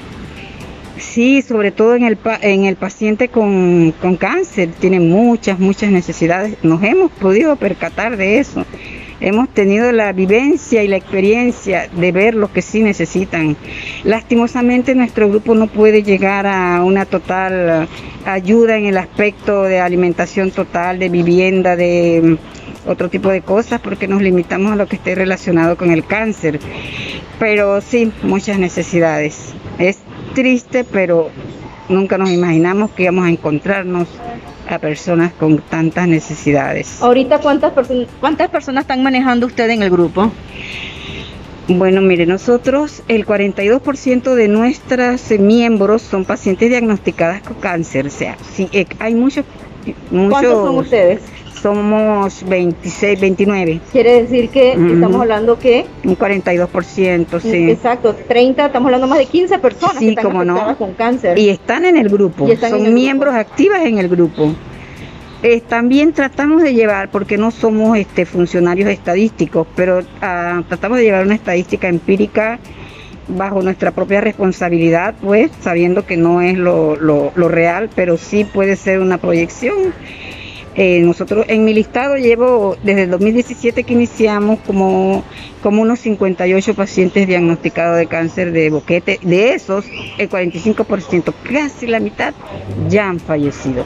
Sí, 0.99 1.41
sobre 1.41 1.71
todo 1.71 1.95
en 1.95 2.03
el, 2.03 2.17
en 2.41 2.65
el 2.65 2.75
paciente 2.75 3.29
con, 3.29 3.93
con 4.01 4.17
cáncer, 4.17 4.69
tiene 4.79 4.99
muchas, 4.99 5.59
muchas 5.59 5.91
necesidades. 5.91 6.57
Nos 6.63 6.83
hemos 6.83 7.11
podido 7.11 7.55
percatar 7.55 8.17
de 8.17 8.39
eso. 8.39 8.65
Hemos 9.21 9.49
tenido 9.49 9.91
la 9.91 10.13
vivencia 10.13 10.81
y 10.81 10.87
la 10.87 10.95
experiencia 10.95 11.89
de 11.89 12.11
ver 12.11 12.35
lo 12.35 12.51
que 12.51 12.61
sí 12.61 12.81
necesitan. 12.81 13.57
Lastimosamente 14.03 14.95
nuestro 14.95 15.29
grupo 15.29 15.55
no 15.55 15.67
puede 15.67 16.03
llegar 16.03 16.47
a 16.47 16.83
una 16.83 17.05
total 17.05 17.89
ayuda 18.25 18.77
en 18.77 18.85
el 18.85 18.97
aspecto 18.97 19.63
de 19.63 19.79
alimentación 19.79 20.51
total, 20.51 20.99
de 20.99 21.09
vivienda, 21.09 21.75
de 21.75 22.37
otro 22.85 23.09
tipo 23.09 23.29
de 23.29 23.41
cosas, 23.41 23.81
porque 23.81 24.07
nos 24.07 24.21
limitamos 24.21 24.71
a 24.71 24.75
lo 24.77 24.87
que 24.87 24.95
esté 24.95 25.15
relacionado 25.15 25.75
con 25.75 25.91
el 25.91 26.05
cáncer. 26.05 26.59
Pero 27.39 27.81
sí, 27.81 28.11
muchas 28.23 28.57
necesidades. 28.57 29.53
Es 29.79 29.99
triste, 30.33 30.83
pero 30.83 31.29
nunca 31.87 32.17
nos 32.17 32.29
imaginamos 32.29 32.91
que 32.91 33.03
íbamos 33.03 33.25
a 33.25 33.29
encontrarnos 33.29 34.07
a 34.67 34.77
personas 34.77 35.33
con 35.33 35.57
tantas 35.57 36.07
necesidades. 36.07 37.01
Ahorita, 37.01 37.39
¿cuántas, 37.39 37.73
personas 37.73 38.07
¿cuántas 38.19 38.49
personas 38.49 38.83
están 38.83 39.01
manejando 39.03 39.47
usted 39.47 39.69
en 39.69 39.81
el 39.81 39.89
grupo? 39.89 40.31
Bueno, 41.67 42.01
mire, 42.01 42.25
nosotros 42.25 43.03
el 43.07 43.25
42% 43.27 44.33
de 44.33 44.47
nuestros 44.47 45.29
miembros 45.39 46.01
son 46.01 46.25
pacientes 46.25 46.69
diagnosticadas 46.69 47.43
con 47.43 47.57
cáncer. 47.57 48.07
O 48.07 48.09
sea, 48.09 48.37
sí, 48.53 48.67
eh, 48.71 48.85
hay 48.99 49.13
muchos... 49.13 49.45
muchos 50.09 50.31
¿Cuántos 50.31 50.65
son 50.65 50.77
ustedes? 50.77 51.21
Somos 51.61 52.43
26, 52.47 53.19
29. 53.19 53.81
Quiere 53.91 54.21
decir 54.21 54.49
que 54.49 54.71
estamos 54.71 55.21
hablando 55.21 55.59
que... 55.59 55.85
Un 56.03 56.17
42%, 56.17 57.39
sí. 57.39 57.71
Exacto, 57.71 58.15
30, 58.15 58.67
estamos 58.67 58.87
hablando 58.87 59.07
más 59.07 59.19
de 59.19 59.25
15 59.25 59.59
personas 59.59 59.97
sí, 59.97 60.05
que 60.05 60.21
están 60.21 60.47
no. 60.47 60.77
con 60.77 60.93
cáncer. 60.93 61.37
Y 61.37 61.49
están 61.49 61.85
en 61.85 61.97
el 61.97 62.09
grupo, 62.09 62.47
son 62.59 62.93
miembros 62.93 63.33
activas 63.35 63.85
en 63.85 63.97
el 63.97 64.07
grupo. 64.09 64.53
Eh, 65.41 65.61
también 65.61 66.11
tratamos 66.11 66.61
de 66.63 66.73
llevar, 66.73 67.09
porque 67.11 67.37
no 67.37 67.51
somos 67.51 67.97
este, 67.97 68.25
funcionarios 68.25 68.89
estadísticos, 68.89 69.67
pero 69.73 70.01
ah, 70.21 70.63
tratamos 70.67 70.97
de 70.97 71.05
llevar 71.05 71.25
una 71.25 71.35
estadística 71.35 71.87
empírica 71.87 72.59
bajo 73.29 73.61
nuestra 73.61 73.91
propia 73.91 74.19
responsabilidad, 74.19 75.15
pues 75.21 75.51
sabiendo 75.61 76.05
que 76.05 76.17
no 76.17 76.41
es 76.41 76.57
lo, 76.57 76.97
lo, 76.97 77.31
lo 77.35 77.47
real, 77.47 77.89
pero 77.95 78.17
sí 78.17 78.43
puede 78.43 78.75
ser 78.75 78.99
una 78.99 79.17
proyección 79.17 79.93
eh, 80.75 81.01
nosotros 81.01 81.45
en 81.47 81.65
mi 81.65 81.73
listado 81.73 82.15
llevo 82.15 82.77
desde 82.83 83.03
el 83.03 83.11
2017 83.11 83.83
que 83.83 83.93
iniciamos 83.93 84.59
como, 84.59 85.23
como 85.61 85.81
unos 85.81 85.99
58 85.99 86.73
pacientes 86.73 87.27
diagnosticados 87.27 87.97
de 87.97 88.07
cáncer 88.07 88.51
de 88.51 88.69
boquete. 88.69 89.19
De 89.21 89.53
esos, 89.53 89.85
el 90.17 90.29
45%, 90.29 91.33
casi 91.51 91.87
la 91.87 91.99
mitad, 91.99 92.33
ya 92.87 93.09
han 93.09 93.19
fallecido. 93.19 93.85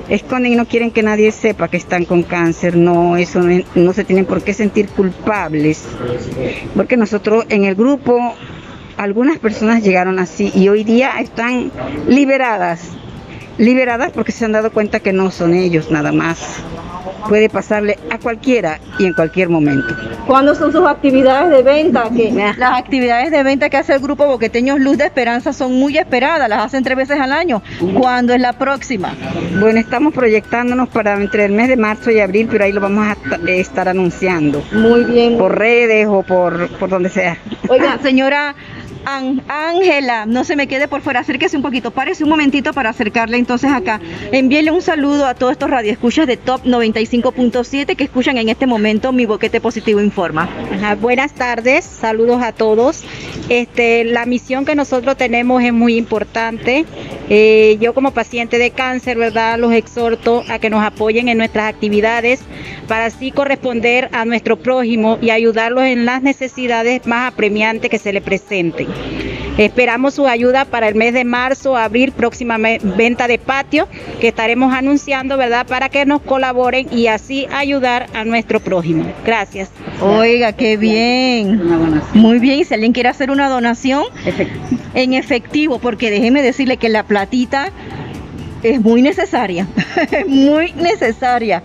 esconden 0.09 0.53
y 0.53 0.55
no 0.55 0.65
quieren 0.65 0.91
que 0.91 1.01
nadie 1.01 1.31
sepa 1.31 1.69
que 1.69 1.77
están 1.77 2.05
con 2.05 2.21
cáncer, 2.21 2.77
no, 2.77 3.17
eso 3.17 3.41
no, 3.41 3.63
no 3.73 3.93
se 3.93 4.03
tienen 4.03 4.25
por 4.25 4.43
qué 4.43 4.53
sentir 4.53 4.89
culpables, 4.89 5.83
porque 6.75 6.97
nosotros 6.97 7.47
en 7.49 7.63
el 7.63 7.73
grupo 7.73 8.35
algunas 8.97 9.39
personas 9.39 9.83
llegaron 9.83 10.19
así 10.19 10.51
y 10.55 10.69
hoy 10.69 10.83
día 10.83 11.19
están 11.19 11.71
liberadas, 12.07 12.89
liberadas 13.57 14.11
porque 14.11 14.31
se 14.31 14.45
han 14.45 14.51
dado 14.51 14.71
cuenta 14.71 14.99
que 14.99 15.13
no 15.13 15.31
son 15.31 15.53
ellos 15.53 15.91
nada 15.91 16.11
más. 16.11 16.57
Puede 17.27 17.49
pasarle 17.49 17.97
a 18.09 18.19
cualquiera 18.19 18.79
y 18.99 19.05
en 19.05 19.13
cualquier 19.13 19.47
momento. 19.47 19.95
¿Cuándo 20.27 20.55
son 20.55 20.73
sus 20.73 20.85
actividades 20.85 21.51
de 21.51 21.63
venta? 21.63 22.09
Que 22.09 22.31
las 22.31 22.79
actividades 22.79 23.31
de 23.31 23.43
venta 23.43 23.69
que 23.69 23.77
hace 23.77 23.93
el 23.93 23.99
grupo 23.99 24.25
Boqueteños 24.25 24.79
Luz 24.79 24.97
de 24.97 25.05
Esperanza 25.05 25.53
son 25.53 25.73
muy 25.73 25.97
esperadas, 25.97 26.49
las 26.49 26.65
hacen 26.65 26.83
tres 26.83 26.97
veces 26.97 27.19
al 27.19 27.31
año. 27.31 27.61
¿Cuándo 27.97 28.33
es 28.33 28.41
la 28.41 28.53
próxima? 28.53 29.15
Bueno, 29.59 29.79
estamos 29.79 30.13
proyectándonos 30.13 30.89
para 30.89 31.13
entre 31.15 31.45
el 31.45 31.53
mes 31.53 31.69
de 31.69 31.77
marzo 31.77 32.11
y 32.11 32.19
abril, 32.19 32.47
pero 32.51 32.65
ahí 32.65 32.73
lo 32.73 32.81
vamos 32.81 33.07
a 33.07 33.17
estar 33.51 33.87
anunciando. 33.87 34.61
Muy 34.73 35.05
bien. 35.05 35.37
Por 35.37 35.57
redes 35.57 36.07
o 36.09 36.23
por, 36.23 36.67
por 36.77 36.89
donde 36.89 37.09
sea. 37.09 37.37
Oiga, 37.69 37.99
señora 38.03 38.55
Ángela, 39.05 40.25
no 40.25 40.43
se 40.43 40.55
me 40.55 40.67
quede 40.67 40.87
por 40.87 41.01
fuera, 41.01 41.19
acérquese 41.19 41.57
un 41.57 41.63
poquito, 41.63 41.91
párese 41.91 42.23
un 42.23 42.29
momentito 42.29 42.73
para 42.73 42.89
acercarle 42.89 43.37
entonces 43.37 43.71
acá. 43.71 43.99
Envíele 44.31 44.71
un 44.71 44.81
saludo 44.81 45.25
a 45.25 45.33
todos 45.33 45.53
estos 45.53 45.69
radioescuchas 45.69 46.27
de 46.27 46.37
Top 46.37 46.63
95.7 46.63 47.95
que 47.95 48.03
escuchan 48.03 48.37
en 48.37 48.49
este 48.49 48.65
momento 48.65 49.11
mi 49.11 49.25
boquete 49.25 49.61
positivo 49.61 50.01
informa. 50.01 50.49
buenas 51.01 51.33
tardes, 51.33 51.83
saludos 51.85 52.41
a 52.41 52.51
todos. 52.51 53.03
Este, 53.49 54.03
la 54.05 54.25
misión 54.25 54.65
que 54.65 54.75
nosotros 54.75 55.17
tenemos 55.17 55.61
es 55.63 55.73
muy 55.73 55.97
importante. 55.97 56.85
Eh, 57.29 57.77
yo 57.79 57.93
como 57.93 58.11
paciente 58.11 58.57
de 58.57 58.71
cáncer, 58.71 59.17
¿verdad? 59.17 59.57
Los 59.57 59.73
exhorto 59.73 60.43
a 60.49 60.59
que 60.59 60.69
nos 60.69 60.83
apoyen 60.83 61.29
en 61.29 61.37
nuestras 61.37 61.69
actividades 61.73 62.41
para 62.87 63.05
así 63.05 63.31
corresponder 63.31 64.09
a 64.13 64.25
nuestro 64.25 64.57
prójimo 64.57 65.17
y 65.21 65.29
ayudarlos 65.29 65.83
en 65.85 66.05
las 66.05 66.21
necesidades 66.21 67.05
más 67.07 67.31
apremiantes 67.31 67.89
que 67.89 67.97
se 67.97 68.13
le 68.13 68.21
presenten. 68.21 68.87
Esperamos 69.57 70.15
su 70.15 70.27
ayuda 70.27 70.65
para 70.65 70.87
el 70.87 70.95
mes 70.95 71.13
de 71.13 71.25
marzo, 71.25 71.77
abril, 71.77 72.11
próxima 72.11 72.57
venta 72.57 73.27
de 73.27 73.37
patio 73.37 73.87
que 74.19 74.29
estaremos 74.29 74.73
anunciando, 74.73 75.37
¿verdad? 75.37 75.67
Para 75.67 75.89
que 75.89 76.07
nos 76.07 76.21
colaboren 76.21 76.87
y 76.91 77.05
así 77.05 77.47
ayudar 77.51 78.07
a 78.15 78.25
nuestro 78.25 78.59
prójimo. 78.59 79.05
Gracias. 79.23 79.69
Oiga, 80.01 80.53
qué 80.53 80.75
bien. 80.75 81.61
Muy 82.15 82.39
bien, 82.39 82.65
si 82.65 82.73
alguien 82.73 82.93
quiere 82.93 83.09
hacer 83.09 83.29
una 83.29 83.47
donación 83.47 84.05
en 84.95 85.13
efectivo, 85.13 85.77
porque 85.77 86.09
déjeme 86.09 86.41
decirle 86.41 86.77
que 86.77 86.89
la 86.89 87.03
platita 87.03 87.71
es 88.63 88.81
muy 88.81 89.03
necesaria, 89.03 89.67
muy 90.27 90.73
necesaria. 90.73 91.61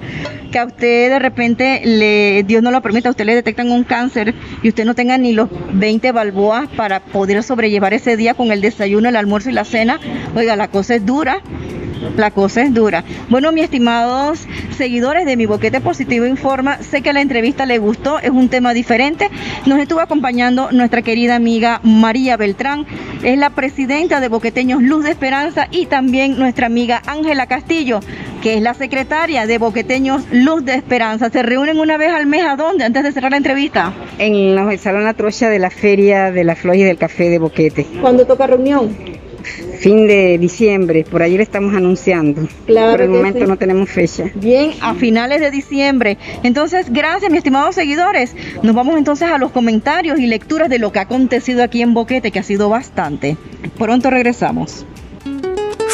Que 0.50 0.58
a 0.58 0.64
usted 0.64 1.10
de 1.10 1.18
repente, 1.18 1.82
le, 1.84 2.42
Dios 2.44 2.62
no 2.62 2.70
lo 2.70 2.80
permita, 2.80 3.08
a 3.08 3.12
usted 3.12 3.26
le 3.26 3.34
detectan 3.34 3.70
un 3.70 3.84
cáncer 3.84 4.34
y 4.62 4.68
usted 4.68 4.84
no 4.84 4.94
tenga 4.94 5.18
ni 5.18 5.32
los 5.32 5.48
20 5.72 6.12
balboas 6.12 6.68
para 6.76 7.00
poder 7.00 7.42
sobrellevar 7.42 7.92
ese 7.92 8.16
día 8.16 8.34
con 8.34 8.50
el 8.50 8.60
desayuno, 8.60 9.08
el 9.08 9.16
almuerzo 9.16 9.50
y 9.50 9.52
la 9.52 9.64
cena. 9.64 10.00
Oiga, 10.34 10.56
la 10.56 10.68
cosa 10.68 10.94
es 10.94 11.04
dura 11.04 11.42
la 12.16 12.30
cosa 12.30 12.62
es 12.62 12.74
dura. 12.74 13.04
Bueno, 13.28 13.52
mis 13.52 13.64
estimados 13.64 14.46
seguidores 14.76 15.26
de 15.26 15.36
mi 15.36 15.46
Boquete 15.46 15.80
Positivo 15.80 16.26
Informa, 16.26 16.82
sé 16.82 17.02
que 17.02 17.12
la 17.12 17.20
entrevista 17.20 17.66
le 17.66 17.78
gustó, 17.78 18.18
es 18.18 18.30
un 18.30 18.48
tema 18.48 18.74
diferente. 18.74 19.28
Nos 19.66 19.78
estuvo 19.78 20.00
acompañando 20.00 20.70
nuestra 20.72 21.02
querida 21.02 21.36
amiga 21.36 21.80
María 21.82 22.36
Beltrán, 22.36 22.86
es 23.22 23.38
la 23.38 23.50
presidenta 23.50 24.20
de 24.20 24.28
Boqueteños 24.28 24.82
Luz 24.82 25.04
de 25.04 25.10
Esperanza 25.10 25.68
y 25.70 25.86
también 25.86 26.38
nuestra 26.38 26.66
amiga 26.66 27.02
Ángela 27.06 27.46
Castillo, 27.46 28.00
que 28.42 28.54
es 28.54 28.62
la 28.62 28.74
secretaria 28.74 29.46
de 29.46 29.58
Boqueteños 29.58 30.24
Luz 30.30 30.64
de 30.64 30.74
Esperanza. 30.74 31.30
¿Se 31.30 31.42
reúnen 31.42 31.78
una 31.78 31.96
vez 31.96 32.12
al 32.12 32.26
mes 32.26 32.44
a 32.44 32.56
dónde 32.56 32.84
antes 32.84 33.02
de 33.02 33.12
cerrar 33.12 33.32
la 33.32 33.36
entrevista? 33.36 33.92
En 34.18 34.34
el 34.34 34.78
Salón 34.78 35.04
La 35.04 35.14
Trocha 35.14 35.48
de 35.48 35.58
la 35.58 35.70
Feria 35.70 36.30
de 36.30 36.44
las 36.44 36.58
Flores 36.58 36.80
y 36.80 36.84
del 36.84 36.98
Café 36.98 37.28
de 37.28 37.38
Boquete. 37.38 37.86
¿Cuándo 38.00 38.26
toca 38.26 38.46
reunión? 38.46 38.96
Fin 39.78 40.06
de 40.06 40.38
diciembre, 40.38 41.04
por 41.08 41.22
ahí 41.22 41.36
le 41.36 41.42
estamos 41.42 41.74
anunciando. 41.74 42.48
Claro 42.66 42.92
por 42.92 43.02
el 43.02 43.10
momento 43.10 43.46
no 43.46 43.56
tenemos 43.56 43.88
fecha. 43.88 44.24
Bien, 44.34 44.72
a 44.80 44.94
finales 44.94 45.40
de 45.40 45.50
diciembre. 45.50 46.18
Entonces, 46.42 46.92
gracias, 46.92 47.30
mis 47.30 47.38
estimados 47.38 47.74
seguidores. 47.74 48.34
Nos 48.62 48.74
vamos 48.74 48.96
entonces 48.98 49.30
a 49.30 49.38
los 49.38 49.52
comentarios 49.52 50.18
y 50.18 50.26
lecturas 50.26 50.68
de 50.68 50.78
lo 50.78 50.92
que 50.92 50.98
ha 50.98 51.02
acontecido 51.02 51.62
aquí 51.62 51.82
en 51.82 51.94
Boquete, 51.94 52.30
que 52.30 52.38
ha 52.38 52.42
sido 52.42 52.68
bastante. 52.68 53.36
Pronto 53.78 54.10
regresamos. 54.10 54.84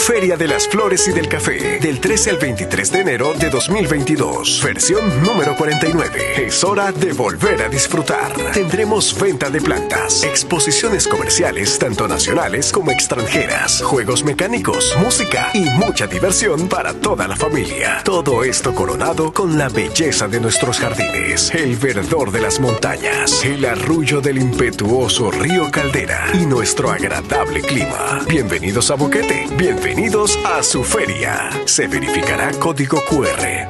Feria 0.04 0.36
de 0.36 0.46
las 0.46 0.68
Flores 0.68 1.08
y 1.08 1.12
del 1.12 1.30
Café, 1.30 1.78
del 1.80 1.98
13 1.98 2.32
al 2.32 2.36
23 2.36 2.92
de 2.92 3.00
enero 3.00 3.32
de 3.32 3.48
2022. 3.48 4.60
Versión 4.62 5.22
número 5.22 5.56
49. 5.56 6.46
Es 6.46 6.62
hora 6.62 6.92
de 6.92 7.14
volver 7.14 7.62
a 7.62 7.70
disfrutar. 7.70 8.34
Tendremos 8.52 9.18
venta 9.18 9.48
de 9.48 9.62
plantas, 9.62 10.22
exposiciones 10.22 11.08
comerciales 11.08 11.78
tanto 11.78 12.06
nacionales 12.06 12.70
como 12.70 12.90
extranjeras, 12.90 13.80
juegos 13.82 14.24
mecánicos, 14.24 14.94
música 15.00 15.48
y 15.54 15.70
mucha 15.70 16.06
diversión 16.06 16.68
para 16.68 16.92
toda 16.92 17.26
la 17.26 17.34
familia. 17.36 18.02
Todo 18.04 18.44
esto 18.44 18.74
coronado 18.74 19.32
con 19.32 19.56
la 19.56 19.70
belleza 19.70 20.28
de 20.28 20.38
nuestros 20.38 20.80
jardines, 20.80 21.50
el 21.54 21.76
verdor 21.76 22.30
de 22.30 22.42
las 22.42 22.60
montañas, 22.60 23.42
el 23.42 23.64
arrullo 23.64 24.20
del 24.20 24.36
impetuoso 24.36 25.30
río 25.30 25.70
Caldera 25.70 26.26
y 26.34 26.44
nuestro 26.44 26.90
agradable 26.90 27.62
clima. 27.62 28.20
Bienvenidos 28.28 28.90
a 28.90 28.96
Boquete. 28.96 29.46
Bienvenidos 29.56 29.93
Bienvenidos 29.96 30.36
a 30.44 30.60
su 30.64 30.82
feria. 30.82 31.50
Se 31.66 31.86
verificará 31.86 32.50
código 32.58 32.98
QR. 33.08 33.64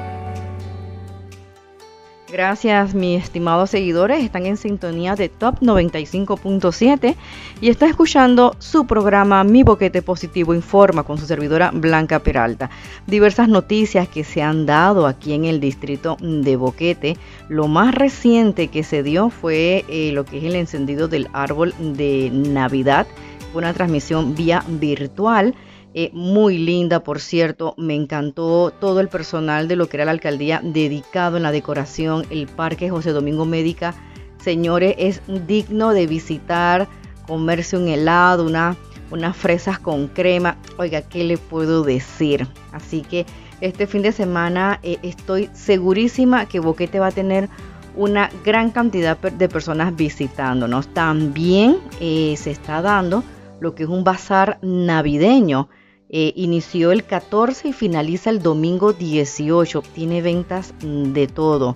Gracias, 2.32 2.94
mis 2.94 3.24
estimados 3.24 3.68
seguidores. 3.68 4.24
Están 4.24 4.46
en 4.46 4.56
sintonía 4.56 5.16
de 5.16 5.28
Top 5.28 5.60
95.7 5.60 7.14
y 7.60 7.68
está 7.68 7.86
escuchando 7.86 8.56
su 8.58 8.86
programa 8.86 9.44
Mi 9.44 9.64
Boquete 9.64 10.00
Positivo 10.00 10.54
Informa 10.54 11.02
con 11.02 11.18
su 11.18 11.26
servidora 11.26 11.70
Blanca 11.74 12.20
Peralta. 12.20 12.70
Diversas 13.06 13.50
noticias 13.50 14.08
que 14.08 14.24
se 14.24 14.40
han 14.40 14.64
dado 14.64 15.06
aquí 15.06 15.34
en 15.34 15.44
el 15.44 15.60
distrito 15.60 16.16
de 16.22 16.56
Boquete. 16.56 17.18
Lo 17.50 17.68
más 17.68 17.94
reciente 17.94 18.68
que 18.68 18.82
se 18.82 19.02
dio 19.02 19.28
fue 19.28 19.84
eh, 19.88 20.10
lo 20.12 20.24
que 20.24 20.38
es 20.38 20.44
el 20.44 20.56
encendido 20.56 21.06
del 21.06 21.28
árbol 21.34 21.74
de 21.78 22.30
Navidad. 22.32 23.06
Una 23.52 23.74
transmisión 23.74 24.34
vía 24.34 24.64
virtual 24.66 25.54
eh, 25.96 26.10
muy 26.12 26.58
linda, 26.58 27.04
por 27.04 27.20
cierto, 27.20 27.76
me 27.78 27.94
encantó 27.94 28.72
todo 28.72 28.98
el 28.98 29.06
personal 29.06 29.68
de 29.68 29.76
lo 29.76 29.88
que 29.88 29.96
era 29.98 30.04
la 30.04 30.10
alcaldía 30.10 30.60
dedicado 30.60 31.36
en 31.36 31.44
la 31.44 31.52
decoración, 31.52 32.26
el 32.30 32.48
Parque 32.48 32.90
José 32.90 33.12
Domingo 33.12 33.44
Médica. 33.44 33.94
Señores, 34.42 34.96
es 34.98 35.22
digno 35.46 35.90
de 35.90 36.08
visitar, 36.08 36.88
comerse 37.28 37.76
un 37.76 37.86
helado, 37.86 38.44
una, 38.44 38.76
unas 39.12 39.36
fresas 39.36 39.78
con 39.78 40.08
crema. 40.08 40.56
Oiga, 40.78 41.02
¿qué 41.02 41.22
le 41.22 41.38
puedo 41.38 41.84
decir? 41.84 42.48
Así 42.72 43.02
que 43.02 43.24
este 43.60 43.86
fin 43.86 44.02
de 44.02 44.10
semana 44.10 44.80
eh, 44.82 44.98
estoy 45.04 45.48
segurísima 45.52 46.46
que 46.46 46.58
Boquete 46.58 46.98
va 46.98 47.06
a 47.06 47.12
tener 47.12 47.48
una 47.94 48.30
gran 48.44 48.72
cantidad 48.72 49.16
de 49.16 49.48
personas 49.48 49.94
visitándonos. 49.94 50.88
También 50.88 51.76
eh, 52.00 52.34
se 52.36 52.50
está 52.50 52.82
dando 52.82 53.22
lo 53.60 53.76
que 53.76 53.84
es 53.84 53.88
un 53.88 54.02
bazar 54.02 54.58
navideño 54.60 55.68
eh, 56.16 56.32
inició 56.36 56.92
el 56.92 57.02
14 57.02 57.70
y 57.70 57.72
finaliza 57.72 58.30
el 58.30 58.40
domingo 58.40 58.92
18. 58.92 59.82
Tiene 59.96 60.22
ventas 60.22 60.72
de 60.80 61.26
todo, 61.26 61.74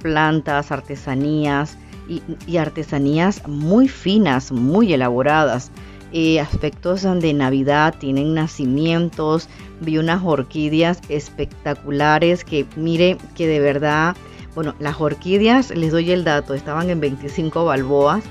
plantas, 0.00 0.70
artesanías 0.70 1.76
y, 2.46 2.56
artesanías 2.56 3.48
muy 3.48 3.88
finas, 3.88 4.52
muy 4.52 4.92
elaboradas. 4.92 5.72
Eh, 6.12 6.38
aspectos 6.38 7.02
de 7.02 7.34
Navidad, 7.34 7.96
tienen 7.98 8.32
nacimientos, 8.32 9.48
vi 9.80 9.98
unas 9.98 10.22
orquídeas 10.22 11.00
espectaculares 11.08 12.44
que 12.44 12.66
mire 12.76 13.18
que 13.34 13.48
de 13.48 13.58
verdad, 13.58 14.14
bueno, 14.54 14.76
las 14.78 15.00
orquídeas, 15.00 15.70
les 15.70 15.90
doy 15.90 16.12
el 16.12 16.22
dato, 16.22 16.54
estaban 16.54 16.90
en 16.90 17.00
25 17.00 17.64
balboas 17.64 18.22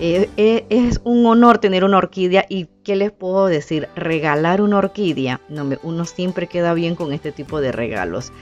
es 0.00 1.00
un 1.04 1.26
honor 1.26 1.58
tener 1.58 1.84
una 1.84 1.98
orquídea 1.98 2.44
y 2.48 2.68
¿qué 2.84 2.96
les 2.96 3.10
puedo 3.10 3.46
decir? 3.46 3.88
Regalar 3.96 4.60
una 4.60 4.78
orquídea, 4.78 5.40
no, 5.48 5.68
uno 5.82 6.04
siempre 6.04 6.46
queda 6.46 6.74
bien 6.74 6.94
con 6.94 7.12
este 7.12 7.32
tipo 7.32 7.60
de 7.60 7.72
regalos. 7.72 8.32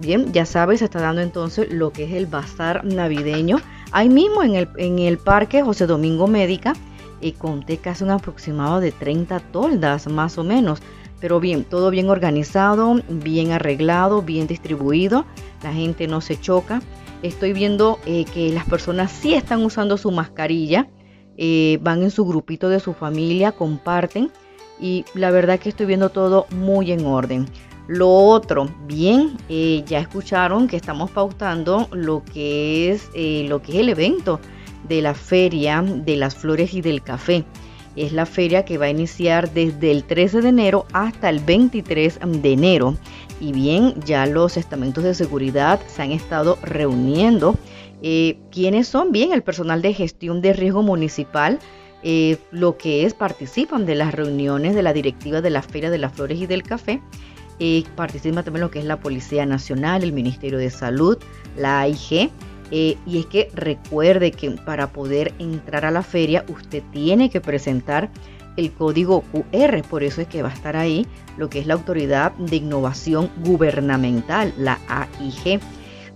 Bien, 0.00 0.32
ya 0.32 0.46
sabes, 0.46 0.78
se 0.78 0.84
está 0.84 1.00
dando 1.00 1.22
entonces 1.22 1.72
lo 1.72 1.90
que 1.90 2.04
es 2.04 2.12
el 2.12 2.26
bazar 2.26 2.84
navideño. 2.84 3.58
Ahí 3.90 4.08
mismo 4.08 4.42
en 4.42 4.54
el, 4.54 4.68
en 4.76 4.98
el 5.00 5.18
parque 5.18 5.62
José 5.62 5.86
Domingo 5.86 6.28
Médica, 6.28 6.74
y 7.20 7.32
conté 7.32 7.78
casi 7.78 8.04
un 8.04 8.10
aproximado 8.10 8.80
de 8.80 8.92
30 8.92 9.40
toldas 9.40 10.06
más 10.06 10.38
o 10.38 10.44
menos. 10.44 10.80
Pero 11.20 11.40
bien, 11.40 11.64
todo 11.64 11.90
bien 11.90 12.10
organizado, 12.10 13.00
bien 13.08 13.50
arreglado, 13.50 14.22
bien 14.22 14.46
distribuido. 14.46 15.24
La 15.62 15.72
gente 15.72 16.06
no 16.06 16.20
se 16.20 16.40
choca. 16.40 16.80
Estoy 17.22 17.52
viendo 17.52 17.98
eh, 18.06 18.24
que 18.24 18.52
las 18.52 18.64
personas 18.66 19.10
sí 19.10 19.34
están 19.34 19.64
usando 19.64 19.96
su 19.96 20.12
mascarilla. 20.12 20.88
Eh, 21.40 21.78
van 21.82 22.02
en 22.02 22.10
su 22.10 22.26
grupito 22.26 22.68
de 22.68 22.80
su 22.80 22.94
familia, 22.94 23.52
comparten 23.52 24.32
y 24.80 25.04
la 25.14 25.30
verdad 25.30 25.60
que 25.60 25.68
estoy 25.68 25.86
viendo 25.86 26.10
todo 26.10 26.46
muy 26.50 26.90
en 26.90 27.06
orden. 27.06 27.46
Lo 27.86 28.10
otro, 28.10 28.68
bien, 28.86 29.36
eh, 29.48 29.84
ya 29.86 30.00
escucharon 30.00 30.66
que 30.66 30.76
estamos 30.76 31.12
pautando 31.12 31.88
lo 31.92 32.24
que 32.24 32.90
es 32.90 33.08
eh, 33.14 33.46
lo 33.48 33.62
que 33.62 33.72
es 33.72 33.78
el 33.78 33.88
evento 33.88 34.40
de 34.88 35.00
la 35.00 35.14
feria 35.14 35.80
de 35.80 36.16
las 36.16 36.34
flores 36.34 36.74
y 36.74 36.80
del 36.80 37.02
café. 37.02 37.44
Es 37.94 38.12
la 38.12 38.26
feria 38.26 38.64
que 38.64 38.76
va 38.76 38.86
a 38.86 38.90
iniciar 38.90 39.52
desde 39.52 39.92
el 39.92 40.04
13 40.04 40.42
de 40.42 40.48
enero 40.48 40.86
hasta 40.92 41.30
el 41.30 41.38
23 41.38 42.18
de 42.26 42.52
enero. 42.52 42.96
Y 43.40 43.52
bien, 43.52 43.94
ya 44.04 44.26
los 44.26 44.56
estamentos 44.56 45.04
de 45.04 45.14
seguridad 45.14 45.80
se 45.86 46.02
han 46.02 46.10
estado 46.10 46.58
reuniendo 46.62 47.56
eh, 48.02 48.38
quiénes 48.50 48.88
son 48.88 49.12
bien 49.12 49.32
el 49.32 49.42
personal 49.42 49.82
de 49.82 49.94
gestión 49.94 50.40
de 50.40 50.52
riesgo 50.52 50.82
municipal, 50.82 51.58
eh, 52.02 52.38
lo 52.52 52.76
que 52.76 53.04
es 53.04 53.14
participan 53.14 53.84
de 53.84 53.96
las 53.96 54.14
reuniones 54.14 54.74
de 54.74 54.82
la 54.82 54.92
directiva 54.92 55.40
de 55.40 55.50
la 55.50 55.62
Feria 55.62 55.90
de 55.90 55.98
las 55.98 56.12
Flores 56.12 56.38
y 56.38 56.46
del 56.46 56.62
Café. 56.62 57.02
Eh, 57.60 57.82
participa 57.96 58.44
también 58.44 58.60
lo 58.60 58.70
que 58.70 58.78
es 58.78 58.84
la 58.84 59.00
Policía 59.00 59.44
Nacional, 59.44 60.04
el 60.04 60.12
Ministerio 60.12 60.58
de 60.58 60.70
Salud, 60.70 61.18
la 61.56 61.80
AIG. 61.80 62.30
Eh, 62.70 62.96
y 63.06 63.18
es 63.18 63.26
que 63.26 63.50
recuerde 63.54 64.30
que 64.30 64.50
para 64.50 64.92
poder 64.92 65.32
entrar 65.38 65.86
a 65.86 65.90
la 65.90 66.02
feria 66.02 66.44
usted 66.48 66.82
tiene 66.92 67.30
que 67.30 67.40
presentar 67.40 68.10
el 68.58 68.72
código 68.72 69.22
QR, 69.32 69.82
por 69.88 70.02
eso 70.02 70.20
es 70.20 70.28
que 70.28 70.42
va 70.42 70.50
a 70.50 70.52
estar 70.52 70.76
ahí 70.76 71.06
lo 71.38 71.48
que 71.48 71.60
es 71.60 71.66
la 71.66 71.74
Autoridad 71.74 72.32
de 72.32 72.56
Innovación 72.56 73.30
Gubernamental, 73.42 74.52
la 74.58 74.78
AIG. 74.88 75.60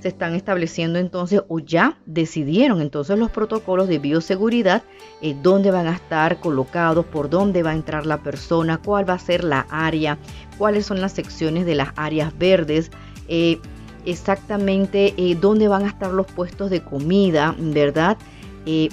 Se 0.02 0.08
están 0.08 0.34
estableciendo 0.34 0.98
entonces 0.98 1.42
o 1.46 1.60
ya 1.60 1.96
decidieron 2.06 2.80
entonces 2.80 3.16
los 3.16 3.30
protocolos 3.30 3.86
de 3.86 4.00
bioseguridad, 4.00 4.82
eh, 5.20 5.36
dónde 5.40 5.70
van 5.70 5.86
a 5.86 5.94
estar 5.94 6.40
colocados, 6.40 7.06
por 7.06 7.30
dónde 7.30 7.62
va 7.62 7.70
a 7.70 7.74
entrar 7.74 8.04
la 8.04 8.20
persona, 8.20 8.78
cuál 8.78 9.08
va 9.08 9.14
a 9.14 9.20
ser 9.20 9.44
la 9.44 9.60
área, 9.70 10.18
cuáles 10.58 10.86
son 10.86 11.00
las 11.00 11.12
secciones 11.12 11.66
de 11.66 11.76
las 11.76 11.90
áreas 11.94 12.36
verdes, 12.36 12.90
eh, 13.28 13.60
exactamente 14.04 15.14
eh, 15.16 15.36
dónde 15.40 15.68
van 15.68 15.84
a 15.84 15.90
estar 15.90 16.10
los 16.10 16.26
puestos 16.26 16.68
de 16.68 16.82
comida, 16.82 17.54
¿verdad? 17.56 18.18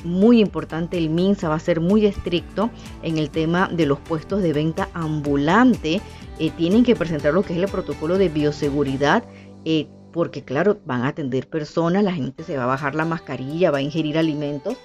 Muy 0.03 0.41
importante, 0.41 0.97
el 0.97 1.09
MINSA 1.09 1.49
va 1.49 1.55
a 1.55 1.59
ser 1.59 1.79
muy 1.79 2.05
estricto 2.05 2.69
en 3.01 3.17
el 3.17 3.31
tema 3.31 3.67
de 3.67 3.87
los 3.87 3.99
puestos 3.99 4.43
de 4.43 4.53
venta 4.53 4.89
ambulante. 4.93 6.01
Tienen 6.57 6.83
que 6.83 6.95
presentar 6.95 7.35
lo 7.35 7.43
que 7.43 7.53
es 7.53 7.59
el 7.59 7.67
protocolo 7.67 8.17
de 8.17 8.29
bioseguridad, 8.29 9.23
porque 10.11 10.43
claro, 10.43 10.79
van 10.85 11.03
a 11.03 11.09
atender 11.09 11.47
personas, 11.47 12.03
la 12.03 12.13
gente 12.13 12.43
se 12.43 12.57
va 12.57 12.63
a 12.63 12.67
bajar 12.67 12.95
la 12.95 13.05
mascarilla, 13.05 13.71
va 13.71 13.79
a 13.79 13.81
ingerir 13.81 14.17
alimentos. 14.17 14.77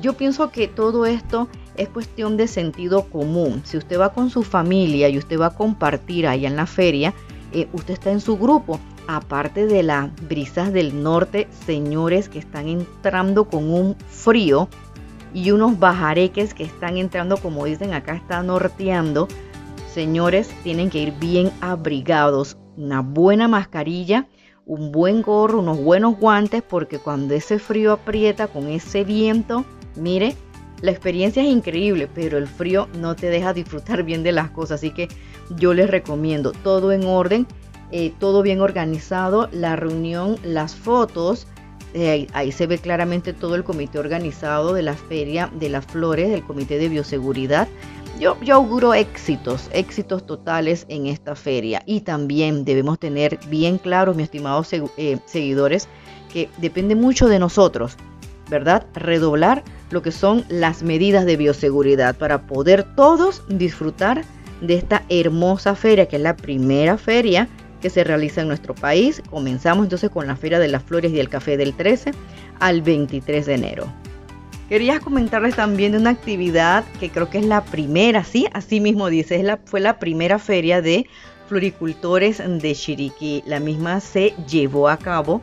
yo 0.00 0.12
pienso 0.14 0.50
que 0.50 0.68
todo 0.68 1.06
esto 1.06 1.48
es 1.76 1.88
cuestión 1.88 2.36
de 2.36 2.46
sentido 2.46 3.08
común. 3.08 3.62
Si 3.64 3.78
usted 3.78 3.98
va 3.98 4.12
con 4.12 4.28
su 4.28 4.42
familia 4.42 5.08
y 5.08 5.18
usted 5.18 5.40
va 5.40 5.46
a 5.46 5.54
compartir 5.54 6.26
allá 6.26 6.48
en 6.48 6.56
la 6.56 6.66
feria, 6.66 7.14
usted 7.72 7.94
está 7.94 8.10
en 8.10 8.20
su 8.20 8.36
grupo 8.36 8.78
aparte 9.06 9.66
de 9.66 9.82
las 9.82 10.10
brisas 10.28 10.72
del 10.72 11.02
norte, 11.02 11.48
señores 11.66 12.28
que 12.28 12.38
están 12.38 12.68
entrando 12.68 13.48
con 13.48 13.72
un 13.72 13.96
frío 14.08 14.68
y 15.34 15.50
unos 15.50 15.78
bajareques 15.78 16.54
que 16.54 16.64
están 16.64 16.96
entrando, 16.96 17.36
como 17.36 17.64
dicen 17.64 17.94
acá, 17.94 18.14
está 18.14 18.42
norteando. 18.42 19.28
Señores, 19.92 20.48
tienen 20.62 20.90
que 20.90 20.98
ir 20.98 21.12
bien 21.18 21.50
abrigados, 21.60 22.56
una 22.76 23.00
buena 23.00 23.48
mascarilla, 23.48 24.26
un 24.66 24.92
buen 24.92 25.22
gorro, 25.22 25.60
unos 25.60 25.78
buenos 25.78 26.18
guantes, 26.18 26.62
porque 26.62 26.98
cuando 26.98 27.34
ese 27.34 27.58
frío 27.58 27.92
aprieta 27.92 28.46
con 28.48 28.68
ese 28.68 29.04
viento, 29.04 29.64
mire, 29.96 30.36
la 30.80 30.90
experiencia 30.90 31.42
es 31.42 31.48
increíble, 31.48 32.08
pero 32.12 32.38
el 32.38 32.46
frío 32.46 32.88
no 32.98 33.14
te 33.14 33.28
deja 33.28 33.52
disfrutar 33.52 34.02
bien 34.02 34.22
de 34.22 34.32
las 34.32 34.50
cosas. 34.50 34.80
Así 34.80 34.90
que 34.90 35.08
yo 35.56 35.74
les 35.74 35.90
recomiendo 35.90 36.52
todo 36.52 36.92
en 36.92 37.04
orden 37.04 37.46
eh, 37.94 38.10
todo 38.18 38.40
bien 38.40 38.62
organizado, 38.62 39.50
la 39.52 39.76
reunión, 39.76 40.38
las 40.42 40.74
fotos, 40.74 41.46
eh, 41.92 42.26
ahí, 42.32 42.50
se 42.50 42.66
ve 42.66 42.78
claramente 42.78 43.34
todo 43.34 43.54
el 43.54 43.64
comité 43.64 43.98
organizado 43.98 44.72
de 44.72 44.80
la 44.80 44.94
feria 44.94 45.50
de 45.52 45.68
las 45.68 45.84
flores, 45.84 46.30
del 46.30 46.42
comité 46.42 46.78
de 46.78 46.88
bioseguridad. 46.88 47.68
Yo, 48.22 48.54
auguro 48.54 48.94
éxitos, 48.94 49.68
éxitos 49.72 50.24
totales 50.24 50.86
en 50.88 51.08
esta 51.08 51.34
feria 51.34 51.82
y 51.86 52.02
también 52.02 52.64
debemos 52.64 53.00
tener 53.00 53.40
bien 53.48 53.78
claro, 53.78 54.14
mis 54.14 54.26
estimados 54.26 54.72
eh, 54.72 55.18
seguidores, 55.26 55.88
que 56.32 56.48
depende 56.58 56.94
mucho 56.94 57.26
de 57.26 57.40
nosotros, 57.40 57.96
¿verdad? 58.48 58.86
Redoblar 58.94 59.64
lo 59.90 60.02
que 60.02 60.12
son 60.12 60.44
las 60.48 60.84
medidas 60.84 61.26
de 61.26 61.36
bioseguridad 61.36 62.14
para 62.14 62.46
poder 62.46 62.84
todos 62.94 63.42
disfrutar 63.48 64.22
de 64.60 64.74
esta 64.74 65.02
hermosa 65.08 65.74
feria, 65.74 66.06
que 66.06 66.14
es 66.14 66.22
la 66.22 66.36
primera 66.36 66.98
feria 66.98 67.48
que 67.80 67.90
se 67.90 68.04
realiza 68.04 68.42
en 68.42 68.46
nuestro 68.46 68.76
país. 68.76 69.20
Comenzamos 69.30 69.86
entonces 69.86 70.10
con 70.10 70.28
la 70.28 70.36
Feria 70.36 70.60
de 70.60 70.68
las 70.68 70.84
Flores 70.84 71.10
y 71.10 71.18
el 71.18 71.28
Café 71.28 71.56
del 71.56 71.74
13 71.74 72.12
al 72.60 72.82
23 72.82 73.46
de 73.46 73.54
enero. 73.54 73.92
Quería 74.72 75.00
comentarles 75.00 75.54
también 75.54 75.92
de 75.92 75.98
una 75.98 76.08
actividad 76.08 76.82
que 76.98 77.10
creo 77.10 77.28
que 77.28 77.36
es 77.36 77.44
la 77.44 77.62
primera, 77.62 78.24
sí, 78.24 78.46
así 78.54 78.80
mismo 78.80 79.10
dice, 79.10 79.36
es 79.36 79.44
la, 79.44 79.58
fue 79.66 79.80
la 79.80 79.98
primera 79.98 80.38
feria 80.38 80.80
de 80.80 81.06
floricultores 81.46 82.38
de 82.38 82.74
Chiriquí. 82.74 83.42
La 83.44 83.60
misma 83.60 84.00
se 84.00 84.32
llevó 84.48 84.88
a 84.88 84.96
cabo 84.96 85.42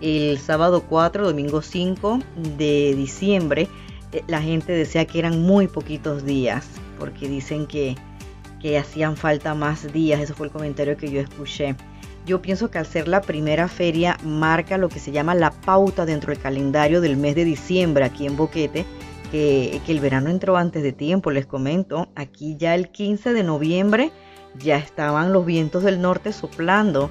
el 0.00 0.38
sábado 0.38 0.82
4, 0.88 1.26
domingo 1.26 1.60
5 1.60 2.20
de 2.56 2.94
diciembre. 2.94 3.68
Eh, 4.12 4.22
la 4.28 4.40
gente 4.40 4.72
decía 4.72 5.04
que 5.04 5.18
eran 5.18 5.42
muy 5.42 5.68
poquitos 5.68 6.24
días, 6.24 6.66
porque 6.98 7.28
dicen 7.28 7.66
que 7.66 7.96
que 8.60 8.78
hacían 8.78 9.16
falta 9.16 9.54
más 9.54 9.92
días, 9.92 10.20
eso 10.20 10.34
fue 10.34 10.46
el 10.46 10.52
comentario 10.52 10.96
que 10.96 11.10
yo 11.10 11.20
escuché. 11.20 11.76
Yo 12.26 12.42
pienso 12.42 12.70
que 12.70 12.78
al 12.78 12.86
ser 12.86 13.08
la 13.08 13.22
primera 13.22 13.66
feria 13.68 14.18
marca 14.22 14.78
lo 14.78 14.88
que 14.88 14.98
se 14.98 15.10
llama 15.12 15.34
la 15.34 15.50
pauta 15.50 16.04
dentro 16.04 16.32
del 16.32 16.42
calendario 16.42 17.00
del 17.00 17.16
mes 17.16 17.34
de 17.34 17.44
diciembre 17.44 18.04
aquí 18.04 18.26
en 18.26 18.36
Boquete, 18.36 18.84
que, 19.30 19.80
el 19.86 20.00
verano 20.00 20.30
entró 20.30 20.56
antes 20.56 20.82
de 20.82 20.92
tiempo, 20.92 21.30
les 21.30 21.46
comento. 21.46 22.08
Aquí 22.14 22.56
ya 22.58 22.74
el 22.74 22.90
15 22.90 23.32
de 23.32 23.42
noviembre 23.42 24.12
ya 24.58 24.76
estaban 24.76 25.32
los 25.32 25.46
vientos 25.46 25.82
del 25.82 26.00
norte 26.00 26.32
soplando. 26.32 27.10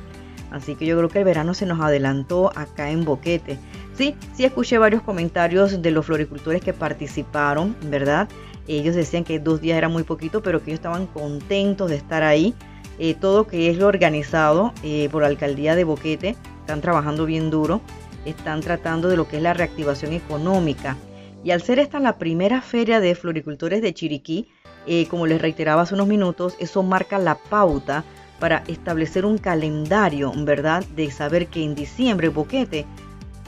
Así 0.52 0.76
que 0.76 0.86
yo 0.86 0.98
creo 0.98 1.10
que 1.10 1.20
el 1.20 1.26
verano 1.26 1.54
se 1.54 1.66
nos 1.66 1.80
adelantó 1.80 2.52
acá 2.56 2.90
en 2.90 3.06
Boquete. 3.06 3.58
Sí, 3.94 4.16
sí 4.34 4.46
escuché 4.46 4.78
varios 4.78 5.02
comentarios 5.04 5.82
de 5.82 5.92
los 5.92 6.06
floricultores 6.06 6.62
que 6.62 6.74
participaron, 6.74 7.76
¿verdad? 7.86 8.28
Ellos 8.68 8.96
decían 8.96 9.24
que 9.24 9.40
dos 9.40 9.62
días 9.62 9.78
era 9.78 9.90
muy 9.90 10.04
poquito, 10.04 10.42
pero 10.42 10.60
que 10.60 10.72
ellos 10.72 10.80
estaban 10.80 11.08
contentos 11.08 11.90
de 11.90 11.96
estar 11.96 12.24
ahí. 12.24 12.56
Eh, 13.00 13.16
todo 13.16 13.48
que 13.48 13.70
es 13.70 13.78
lo 13.78 13.88
organizado 13.88 14.74
eh, 14.84 15.08
por 15.10 15.22
la 15.22 15.30
alcaldía 15.30 15.76
de 15.76 15.86
Boquete, 15.86 16.36
están 16.60 16.82
trabajando 16.82 17.26
bien 17.26 17.50
duro, 17.50 17.82
están 18.26 18.60
tratando 18.60 19.08
de 19.08 19.16
lo 19.16 19.28
que 19.28 19.38
es 19.38 19.44
la 19.44 19.54
reactivación 19.54 20.12
económica. 20.12 20.98
Y 21.44 21.52
al 21.52 21.62
ser 21.62 21.80
esta 21.80 22.00
la 22.00 22.18
primera 22.18 22.62
feria 22.62 23.00
de 23.00 23.16
floricultores 23.16 23.82
de 23.82 23.94
Chiriquí, 23.94 24.50
eh, 24.86 25.08
como 25.08 25.28
les 25.28 25.42
reiteraba 25.42 25.84
hace 25.84 25.94
unos 25.94 26.08
minutos, 26.08 26.56
eso 26.60 26.84
marca 26.84 27.18
la 27.18 27.36
pauta 27.36 28.04
para 28.40 28.64
establecer 28.68 29.26
un 29.26 29.38
calendario, 29.38 30.34
¿verdad? 30.36 30.84
De 30.96 31.10
saber 31.10 31.48
que 31.48 31.64
en 31.64 31.76
diciembre 31.76 32.28
Boquete, 32.28 32.86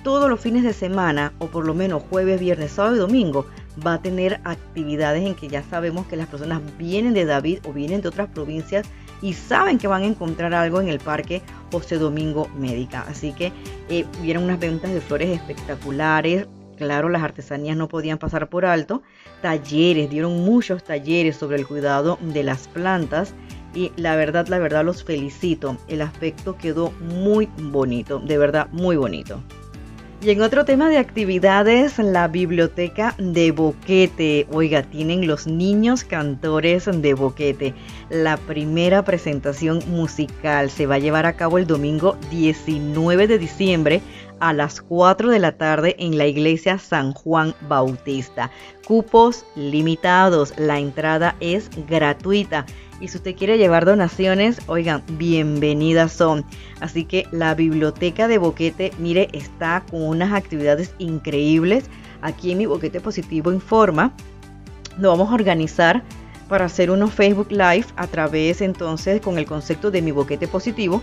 todos 0.03 0.29
los 0.29 0.39
fines 0.39 0.63
de 0.63 0.73
semana, 0.73 1.33
o 1.39 1.47
por 1.47 1.65
lo 1.65 1.73
menos 1.73 2.03
jueves, 2.09 2.39
viernes, 2.39 2.71
sábado 2.71 2.95
y 2.95 2.99
domingo, 2.99 3.45
va 3.85 3.95
a 3.95 4.01
tener 4.01 4.39
actividades 4.43 5.25
en 5.25 5.35
que 5.35 5.47
ya 5.47 5.63
sabemos 5.63 6.07
que 6.07 6.15
las 6.15 6.27
personas 6.27 6.61
vienen 6.77 7.13
de 7.13 7.25
David 7.25 7.59
o 7.65 7.73
vienen 7.73 8.01
de 8.01 8.09
otras 8.09 8.29
provincias 8.29 8.87
y 9.21 9.33
saben 9.33 9.77
que 9.77 9.87
van 9.87 10.03
a 10.03 10.07
encontrar 10.07 10.53
algo 10.53 10.81
en 10.81 10.89
el 10.89 10.99
parque 10.99 11.41
José 11.71 11.97
Domingo 11.97 12.47
Médica. 12.57 13.05
Así 13.07 13.33
que 13.33 13.51
eh, 13.89 14.05
vieron 14.21 14.43
unas 14.43 14.59
ventas 14.59 14.91
de 14.91 15.01
flores 15.01 15.29
espectaculares. 15.29 16.47
Claro, 16.77 17.09
las 17.09 17.21
artesanías 17.21 17.77
no 17.77 17.87
podían 17.87 18.17
pasar 18.17 18.49
por 18.49 18.65
alto. 18.65 19.03
Talleres, 19.41 20.09
dieron 20.09 20.43
muchos 20.43 20.83
talleres 20.83 21.37
sobre 21.37 21.57
el 21.57 21.67
cuidado 21.67 22.17
de 22.21 22.43
las 22.43 22.67
plantas. 22.67 23.35
Y 23.75 23.91
la 23.95 24.15
verdad, 24.15 24.47
la 24.47 24.57
verdad 24.57 24.83
los 24.83 25.03
felicito. 25.03 25.77
El 25.87 26.01
aspecto 26.01 26.57
quedó 26.57 26.91
muy 26.99 27.47
bonito, 27.57 28.19
de 28.19 28.37
verdad 28.37 28.67
muy 28.71 28.97
bonito. 28.97 29.41
Y 30.23 30.29
en 30.29 30.43
otro 30.43 30.65
tema 30.65 30.87
de 30.87 30.99
actividades, 30.99 31.97
la 31.97 32.27
biblioteca 32.27 33.15
de 33.17 33.51
Boquete. 33.51 34.45
Oiga, 34.51 34.83
tienen 34.83 35.25
los 35.25 35.47
niños 35.47 36.03
cantores 36.03 36.85
de 36.85 37.15
Boquete. 37.15 37.73
La 38.11 38.37
primera 38.37 39.03
presentación 39.03 39.79
musical 39.87 40.69
se 40.69 40.85
va 40.85 40.95
a 40.95 40.99
llevar 40.99 41.25
a 41.25 41.33
cabo 41.33 41.57
el 41.57 41.65
domingo 41.65 42.17
19 42.29 43.25
de 43.25 43.39
diciembre 43.39 44.01
a 44.41 44.51
las 44.51 44.81
4 44.81 45.29
de 45.29 45.39
la 45.39 45.53
tarde 45.53 45.95
en 45.99 46.17
la 46.17 46.25
iglesia 46.25 46.77
San 46.77 47.13
Juan 47.13 47.55
Bautista. 47.69 48.51
Cupos 48.85 49.45
limitados, 49.55 50.53
la 50.57 50.79
entrada 50.79 51.37
es 51.39 51.69
gratuita. 51.87 52.65
Y 52.99 53.07
si 53.07 53.17
usted 53.17 53.35
quiere 53.35 53.57
llevar 53.57 53.85
donaciones, 53.85 54.59
oigan, 54.67 55.03
bienvenidas 55.11 56.11
son. 56.11 56.43
Así 56.81 57.05
que 57.05 57.25
la 57.31 57.55
biblioteca 57.55 58.27
de 58.27 58.37
Boquete, 58.37 58.91
mire, 58.99 59.29
está 59.31 59.83
con 59.89 60.03
unas 60.03 60.33
actividades 60.33 60.93
increíbles. 60.97 61.85
Aquí 62.21 62.51
en 62.51 62.57
mi 62.57 62.65
Boquete 62.65 62.99
Positivo 62.99 63.51
Informa, 63.53 64.13
lo 64.97 65.09
vamos 65.09 65.31
a 65.31 65.35
organizar 65.35 66.03
para 66.51 66.65
hacer 66.65 66.91
unos 66.91 67.13
Facebook 67.13 67.49
Live 67.49 67.85
a 67.95 68.07
través 68.07 68.59
entonces 68.59 69.21
con 69.21 69.37
el 69.37 69.45
concepto 69.45 69.89
de 69.89 70.01
mi 70.01 70.11
Boquete 70.11 70.49
Positivo, 70.49 71.01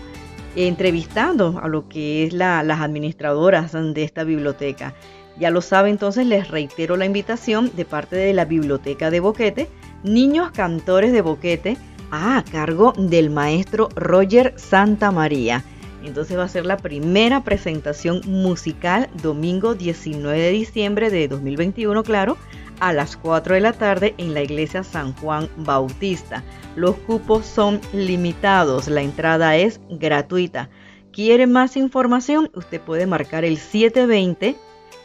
entrevistando 0.67 1.59
a 1.63 1.67
lo 1.67 1.87
que 1.87 2.25
es 2.25 2.33
las 2.33 2.79
administradoras 2.79 3.71
de 3.71 4.03
esta 4.03 4.23
biblioteca. 4.23 4.93
Ya 5.39 5.51
lo 5.51 5.61
sabe, 5.61 5.89
entonces 5.89 6.25
les 6.25 6.49
reitero 6.49 6.97
la 6.97 7.05
invitación 7.05 7.71
de 7.75 7.85
parte 7.85 8.17
de 8.17 8.33
la 8.33 8.43
Biblioteca 8.43 9.09
de 9.09 9.21
Boquete, 9.21 9.69
Niños 10.03 10.51
Cantores 10.51 11.13
de 11.13 11.21
Boquete, 11.21 11.77
a 12.11 12.43
cargo 12.51 12.93
del 12.97 13.29
maestro 13.29 13.87
Roger 13.95 14.53
Santa 14.57 15.11
María. 15.11 15.63
Entonces 16.03 16.37
va 16.37 16.43
a 16.43 16.49
ser 16.49 16.65
la 16.65 16.77
primera 16.77 17.43
presentación 17.43 18.21
musical 18.25 19.09
domingo 19.21 19.75
19 19.75 20.39
de 20.39 20.51
diciembre 20.51 21.09
de 21.09 21.27
2021, 21.27 22.03
claro, 22.03 22.37
a 22.79 22.93
las 22.93 23.17
4 23.17 23.55
de 23.55 23.61
la 23.61 23.73
tarde 23.73 24.15
en 24.17 24.33
la 24.33 24.41
iglesia 24.41 24.83
San 24.83 25.13
Juan 25.15 25.49
Bautista. 25.57 26.43
Los 26.75 26.95
cupos 26.95 27.45
son 27.45 27.81
limitados, 27.93 28.87
la 28.87 29.01
entrada 29.01 29.57
es 29.57 29.81
gratuita. 29.89 30.69
quiere 31.11 31.47
más 31.47 31.75
información, 31.75 32.51
usted 32.53 32.79
puede 32.79 33.07
marcar 33.07 33.43
el 33.43 33.57
720 33.57 34.55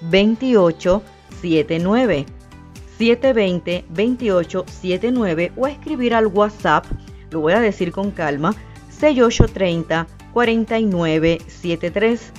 2879 0.02 2.26
720 2.98 3.84
2879 3.88 5.52
o 5.56 5.66
escribir 5.66 6.14
al 6.14 6.28
WhatsApp, 6.28 6.84
lo 7.30 7.40
voy 7.40 7.54
a 7.54 7.60
decir 7.60 7.90
con 7.90 8.12
calma, 8.12 8.54
6830 8.90 10.06
4973 10.34 12.32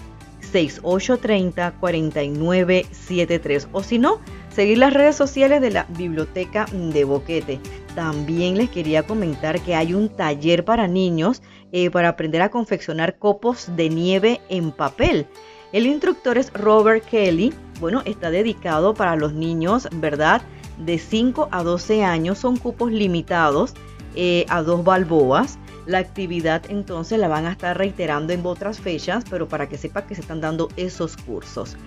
6830 0.52 1.74
4973 1.80 3.70
o 3.72 3.82
si 3.84 3.98
no, 3.98 4.20
seguir 4.54 4.78
las 4.78 4.94
redes 4.94 5.16
sociales 5.16 5.62
de 5.62 5.72
la 5.72 5.86
Biblioteca 5.98 6.66
de 6.72 7.04
Boquete. 7.04 7.60
También 7.96 8.58
les 8.58 8.70
quería 8.70 9.04
comentar 9.04 9.60
que 9.62 9.76
hay 9.76 9.94
un 9.94 10.10
taller 10.10 10.64
para 10.64 10.88
niños 10.88 11.42
eh, 11.72 11.90
para 11.90 12.10
aprender 12.10 12.42
a 12.42 12.50
confeccionar 12.50 13.18
copos 13.18 13.76
de 13.76 13.90
nieve 13.90 14.42
en 14.50 14.72
papel. 14.72 15.28
El 15.72 15.88
instructor 15.88 16.38
es 16.38 16.54
Robert 16.54 17.04
Kelly. 17.06 17.54
Bueno, 17.80 18.02
está 18.06 18.30
dedicado 18.30 18.94
para 18.94 19.16
los 19.16 19.34
niños, 19.34 19.88
¿verdad? 19.96 20.42
De 20.78 21.00
5 21.00 21.50
a 21.52 21.64
12 21.64 22.04
años. 22.04 22.38
Son 22.38 22.58
cupos 22.58 22.92
limitados 22.92 23.74
eh, 24.16 24.46
a 24.48 24.62
dos 24.62 24.84
balboas. 24.84 25.58
La 25.86 26.00
actividad 26.00 26.64
entonces 26.70 27.20
la 27.20 27.28
van 27.28 27.46
a 27.46 27.52
estar 27.52 27.78
reiterando 27.78 28.34
en 28.34 28.46
otras 28.46 28.80
fechas, 28.80 29.24
pero 29.30 29.48
para 29.48 29.70
que 29.70 29.78
sepa 29.78 30.06
que 30.08 30.16
se 30.16 30.22
están 30.22 30.42
dando 30.42 30.70
esos 30.78 31.16
cursos. 31.18 31.78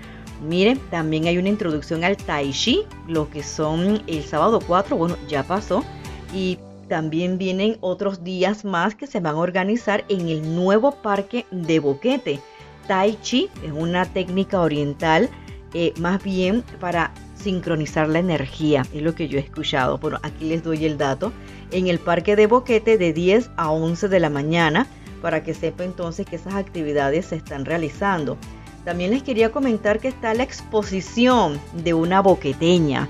Miren, 0.40 0.78
también 0.90 1.26
hay 1.26 1.38
una 1.38 1.48
introducción 1.48 2.04
al 2.04 2.16
Tai 2.16 2.50
Chi, 2.52 2.84
lo 3.08 3.28
que 3.28 3.42
son 3.42 4.02
el 4.06 4.22
sábado 4.22 4.60
4, 4.64 4.96
bueno, 4.96 5.16
ya 5.28 5.42
pasó. 5.42 5.84
Y 6.32 6.58
también 6.88 7.38
vienen 7.38 7.76
otros 7.80 8.22
días 8.22 8.64
más 8.64 8.94
que 8.94 9.06
se 9.06 9.20
van 9.20 9.34
a 9.34 9.38
organizar 9.38 10.04
en 10.08 10.28
el 10.28 10.54
nuevo 10.54 10.92
parque 11.02 11.44
de 11.50 11.80
Boquete. 11.80 12.40
Tai 12.86 13.18
Chi 13.20 13.50
es 13.64 13.72
una 13.72 14.04
técnica 14.06 14.60
oriental 14.60 15.28
eh, 15.74 15.92
más 15.98 16.22
bien 16.22 16.62
para 16.80 17.12
sincronizar 17.34 18.08
la 18.08 18.18
energía, 18.18 18.86
es 18.92 19.02
lo 19.02 19.14
que 19.14 19.28
yo 19.28 19.38
he 19.38 19.42
escuchado. 19.42 19.98
Bueno, 19.98 20.18
aquí 20.22 20.46
les 20.48 20.62
doy 20.62 20.84
el 20.84 20.98
dato. 20.98 21.32
En 21.70 21.86
el 21.86 21.98
parque 21.98 22.36
de 22.36 22.46
Boquete 22.46 22.98
de 22.98 23.12
10 23.12 23.50
a 23.56 23.70
11 23.70 24.08
de 24.08 24.20
la 24.20 24.30
mañana, 24.30 24.86
para 25.20 25.42
que 25.42 25.54
sepa 25.54 25.84
entonces 25.84 26.26
que 26.26 26.36
esas 26.36 26.54
actividades 26.54 27.26
se 27.26 27.36
están 27.36 27.64
realizando. 27.64 28.38
También 28.84 29.10
les 29.10 29.22
quería 29.22 29.50
comentar 29.50 29.98
que 29.98 30.08
está 30.08 30.32
la 30.34 30.44
exposición 30.44 31.60
de 31.74 31.92
una 31.94 32.20
boqueteña. 32.20 33.08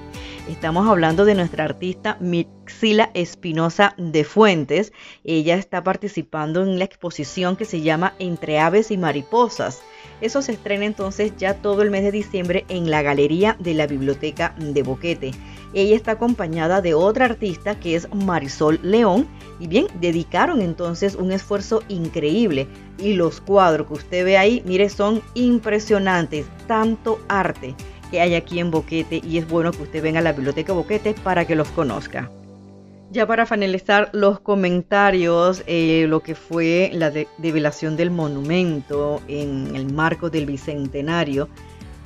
Estamos 0.49 0.89
hablando 0.89 1.25
de 1.25 1.35
nuestra 1.35 1.65
artista 1.65 2.17
Mixila 2.21 3.11
Espinosa 3.13 3.95
de 3.99 4.25
Fuentes. 4.25 4.93
Ella 5.23 5.57
está 5.57 5.85
participando 5.85 6.63
en 6.63 6.79
la 6.79 6.85
exposición 6.85 7.55
que 7.55 7.67
se 7.67 7.83
llama 7.83 8.15
Entre 8.19 8.59
Aves 8.59 8.91
y 8.91 8.97
Mariposas. 8.97 9.83
Eso 10.21 10.43
se 10.43 10.53
estrena 10.53 10.85
entonces 10.85 11.33
ya 11.37 11.55
todo 11.55 11.83
el 11.83 11.91
mes 11.91 12.03
de 12.03 12.13
diciembre 12.13 12.65
en 12.69 12.91
la 12.91 13.03
galería 13.03 13.57
de 13.59 13.75
la 13.75 13.87
Biblioteca 13.87 14.55
de 14.59 14.83
Boquete. 14.83 15.31
Ella 15.75 15.97
está 15.97 16.13
acompañada 16.13 16.81
de 16.81 16.95
otra 16.95 17.27
artista 17.27 17.79
que 17.79 17.95
es 17.95 18.09
Marisol 18.13 18.81
León 18.83 19.29
y 19.61 19.67
bien, 19.67 19.87
dedicaron 20.01 20.61
entonces 20.61 21.15
un 21.15 21.31
esfuerzo 21.33 21.83
increíble 21.89 22.67
y 22.99 23.15
los 23.15 23.41
cuadros 23.41 23.87
que 23.87 23.95
usted 23.95 24.25
ve 24.25 24.39
ahí, 24.39 24.63
mire, 24.67 24.89
son 24.89 25.23
impresionantes, 25.35 26.47
tanto 26.67 27.21
arte 27.29 27.75
que 28.11 28.21
hay 28.21 28.35
aquí 28.35 28.59
en 28.59 28.71
Boquete 28.71 29.21
y 29.23 29.39
es 29.39 29.49
bueno 29.49 29.73
que 29.73 29.83
usted 29.83 30.03
venga 30.03 30.21
a 30.21 30.23
la 30.23 30.33
biblioteca 30.33 30.73
Boquete 30.73 31.15
para 31.23 31.47
que 31.47 31.55
los 31.55 31.69
conozca. 31.69 32.31
Ya 33.11 33.27
para 33.27 33.47
finalizar 33.47 34.11
los 34.13 34.39
comentarios, 34.41 35.63
eh, 35.67 36.05
lo 36.09 36.21
que 36.21 36.35
fue 36.35 36.91
la 36.93 37.11
develación 37.39 37.97
del 37.97 38.11
monumento 38.11 39.23
en 39.29 39.75
el 39.75 39.91
marco 39.91 40.29
del 40.29 40.45
Bicentenario, 40.45 41.49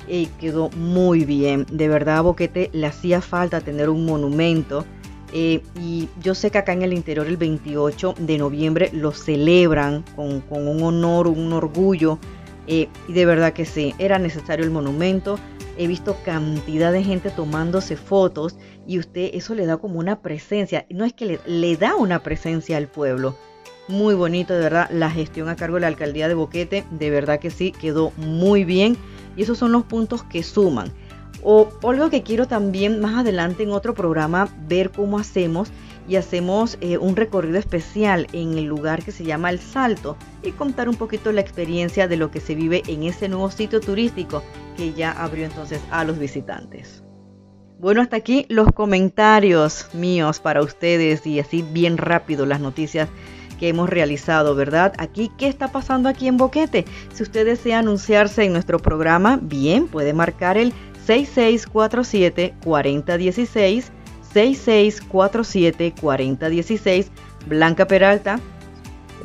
eh, 0.07 0.29
quedó 0.39 0.69
muy 0.69 1.25
bien. 1.25 1.65
De 1.69 1.89
verdad 1.89 2.23
Boquete 2.23 2.69
le 2.71 2.87
hacía 2.87 3.19
falta 3.19 3.59
tener 3.59 3.89
un 3.89 4.05
monumento. 4.05 4.85
Eh, 5.33 5.61
y 5.77 6.07
yo 6.21 6.35
sé 6.35 6.51
que 6.51 6.59
acá 6.59 6.71
en 6.71 6.83
el 6.83 6.93
interior 6.93 7.27
el 7.27 7.35
28 7.35 8.15
de 8.19 8.37
noviembre 8.37 8.89
lo 8.93 9.11
celebran 9.11 10.05
con, 10.15 10.39
con 10.39 10.69
un 10.69 10.83
honor, 10.83 11.27
un 11.27 11.51
orgullo. 11.51 12.17
y 12.65 12.87
de 13.09 13.25
verdad 13.25 13.51
que 13.51 13.65
sí, 13.65 13.93
era 13.99 14.19
necesario 14.19 14.63
el 14.63 14.71
monumento 14.71 15.37
he 15.77 15.87
visto 15.87 16.15
cantidad 16.23 16.91
de 16.91 17.03
gente 17.03 17.29
tomándose 17.29 17.95
fotos 17.95 18.55
y 18.87 18.99
usted 18.99 19.31
eso 19.33 19.55
le 19.55 19.65
da 19.65 19.77
como 19.77 19.99
una 19.99 20.21
presencia, 20.21 20.85
no 20.89 21.05
es 21.05 21.13
que 21.13 21.39
le, 21.45 21.77
da 21.77 21.95
una 21.95 22.23
presencia 22.23 22.77
al 22.77 22.87
pueblo. 22.87 23.35
Muy 23.87 24.15
bonito, 24.15 24.53
de 24.53 24.61
verdad, 24.61 24.89
la 24.91 25.09
gestión 25.09 25.49
a 25.49 25.55
cargo 25.55 25.75
de 25.75 25.81
la 25.81 25.87
alcaldía 25.87 26.27
de 26.27 26.35
Boquete, 26.35 26.85
de 26.91 27.09
verdad 27.09 27.39
que 27.39 27.51
sí, 27.51 27.71
quedó 27.71 28.11
muy 28.15 28.63
bien 28.63 28.97
y 29.35 29.43
esos 29.43 29.57
son 29.57 29.71
los 29.71 29.83
puntos 29.83 30.23
que 30.23 30.43
suman. 30.43 30.91
O 31.45 31.67
algo 31.83 32.09
que 32.09 32.23
quiero 32.23 32.47
también 32.47 33.01
más 33.01 33.19
adelante 33.19 33.63
en 33.63 33.71
otro 33.71 33.93
programa 33.93 34.47
ver 34.67 34.91
cómo 34.91 35.19
hacemos 35.19 35.71
y 36.07 36.15
hacemos 36.15 36.77
eh, 36.79 36.97
un 36.97 37.17
recorrido 37.17 37.57
especial 37.57 38.27
en 38.31 38.57
el 38.57 38.65
lugar 38.65 39.03
que 39.03 39.11
se 39.11 39.25
llama 39.25 39.49
El 39.49 39.59
Salto 39.59 40.15
y 40.41 40.51
contar 40.51 40.87
un 40.87 40.95
poquito 40.95 41.33
la 41.33 41.41
experiencia 41.41 42.07
de 42.07 42.17
lo 42.17 42.31
que 42.31 42.39
se 42.39 42.55
vive 42.55 42.83
en 42.87 43.03
ese 43.03 43.27
nuevo 43.27 43.51
sitio 43.51 43.81
turístico 43.81 44.41
que 44.77 44.93
ya 44.93 45.11
abrió 45.11 45.45
entonces 45.45 45.81
a 45.91 46.05
los 46.05 46.17
visitantes. 46.17 47.03
Bueno, 47.83 48.01
hasta 48.01 48.15
aquí 48.15 48.45
los 48.47 48.71
comentarios 48.71 49.89
míos 49.91 50.39
para 50.39 50.61
ustedes 50.61 51.27
y 51.27 51.41
así 51.41 51.63
bien 51.63 51.97
rápido 51.97 52.45
las 52.45 52.61
noticias 52.61 53.09
que 53.59 53.67
hemos 53.67 53.89
realizado, 53.89 54.55
¿verdad? 54.55 54.93
Aquí, 54.97 55.29
¿qué 55.37 55.47
está 55.47 55.67
pasando 55.67 56.07
aquí 56.07 56.29
en 56.29 56.37
Boquete? 56.37 56.85
Si 57.13 57.23
usted 57.23 57.45
desea 57.45 57.79
anunciarse 57.79 58.45
en 58.45 58.53
nuestro 58.53 58.79
programa, 58.79 59.37
bien, 59.41 59.89
puede 59.89 60.13
marcar 60.13 60.57
el 60.57 60.71
6647 61.05 62.53
4016 62.63 63.91
6647 64.33 65.93
4016 65.99 67.11
Blanca 67.47 67.85
Peralta. 67.85 68.39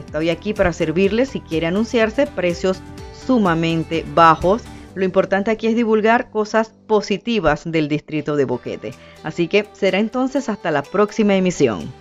Estoy 0.00 0.30
aquí 0.30 0.52
para 0.52 0.72
servirle 0.72 1.26
si 1.26 1.38
quiere 1.38 1.68
anunciarse 1.68 2.26
precios 2.26 2.80
sumamente 3.24 4.04
bajos. 4.16 4.64
Lo 4.94 5.04
importante 5.04 5.50
aquí 5.50 5.66
es 5.66 5.76
divulgar 5.76 6.30
cosas 6.30 6.74
positivas 6.86 7.62
del 7.64 7.88
distrito 7.88 8.36
de 8.36 8.44
Boquete. 8.44 8.94
Así 9.22 9.48
que 9.48 9.66
será 9.72 9.98
entonces 9.98 10.48
hasta 10.48 10.70
la 10.70 10.82
próxima 10.82 11.36
emisión. 11.36 11.92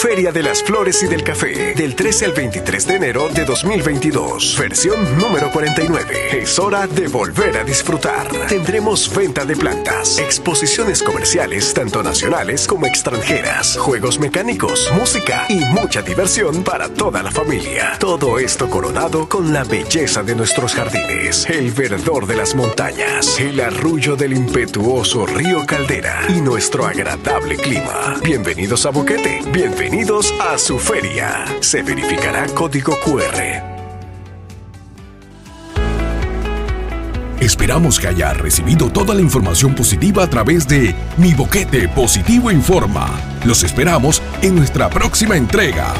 Feria 0.00 0.32
de 0.32 0.42
las 0.42 0.62
Flores 0.62 1.02
y 1.02 1.08
del 1.08 1.22
Café, 1.22 1.74
del 1.74 1.94
13 1.94 2.24
al 2.24 2.32
23 2.32 2.86
de 2.86 2.94
enero 2.94 3.28
de 3.28 3.44
2022. 3.44 4.56
Versión 4.58 5.18
número 5.18 5.50
49. 5.52 6.40
Es 6.40 6.58
hora 6.58 6.86
de 6.86 7.06
volver 7.06 7.58
a 7.58 7.64
disfrutar. 7.64 8.26
Tendremos 8.48 9.14
venta 9.14 9.44
de 9.44 9.54
plantas, 9.56 10.18
exposiciones 10.18 11.02
comerciales 11.02 11.74
tanto 11.74 12.02
nacionales 12.02 12.66
como 12.66 12.86
extranjeras, 12.86 13.76
juegos 13.76 14.18
mecánicos, 14.18 14.90
música 14.94 15.44
y 15.50 15.62
mucha 15.66 16.00
diversión 16.00 16.64
para 16.64 16.88
toda 16.88 17.22
la 17.22 17.30
familia. 17.30 17.98
Todo 17.98 18.38
esto 18.38 18.70
coronado 18.70 19.28
con 19.28 19.52
la 19.52 19.64
belleza 19.64 20.22
de 20.22 20.34
nuestros 20.34 20.72
jardines, 20.72 21.44
el 21.50 21.72
verdor 21.72 22.26
de 22.26 22.36
las 22.36 22.54
montañas, 22.54 23.38
el 23.38 23.60
arrullo 23.60 24.16
del 24.16 24.32
impetuoso 24.32 25.26
río 25.26 25.66
Caldera 25.66 26.22
y 26.30 26.40
nuestro 26.40 26.86
agradable 26.86 27.56
clima. 27.56 28.16
Bienvenidos 28.22 28.86
a 28.86 28.90
Boquete. 28.90 29.42
Bienvenidos 29.52 29.89
Bienvenidos 29.90 30.32
a 30.40 30.56
su 30.56 30.78
feria. 30.78 31.44
Se 31.58 31.82
verificará 31.82 32.46
código 32.54 32.92
QR. 33.04 33.60
Esperamos 37.40 37.98
que 37.98 38.06
haya 38.06 38.32
recibido 38.32 38.88
toda 38.88 39.16
la 39.16 39.20
información 39.20 39.74
positiva 39.74 40.22
a 40.22 40.30
través 40.30 40.68
de 40.68 40.94
Mi 41.16 41.34
Boquete 41.34 41.88
Positivo 41.88 42.52
Informa. 42.52 43.10
Los 43.44 43.64
esperamos 43.64 44.22
en 44.42 44.54
nuestra 44.54 44.88
próxima 44.88 45.36
entrega. 45.36 45.92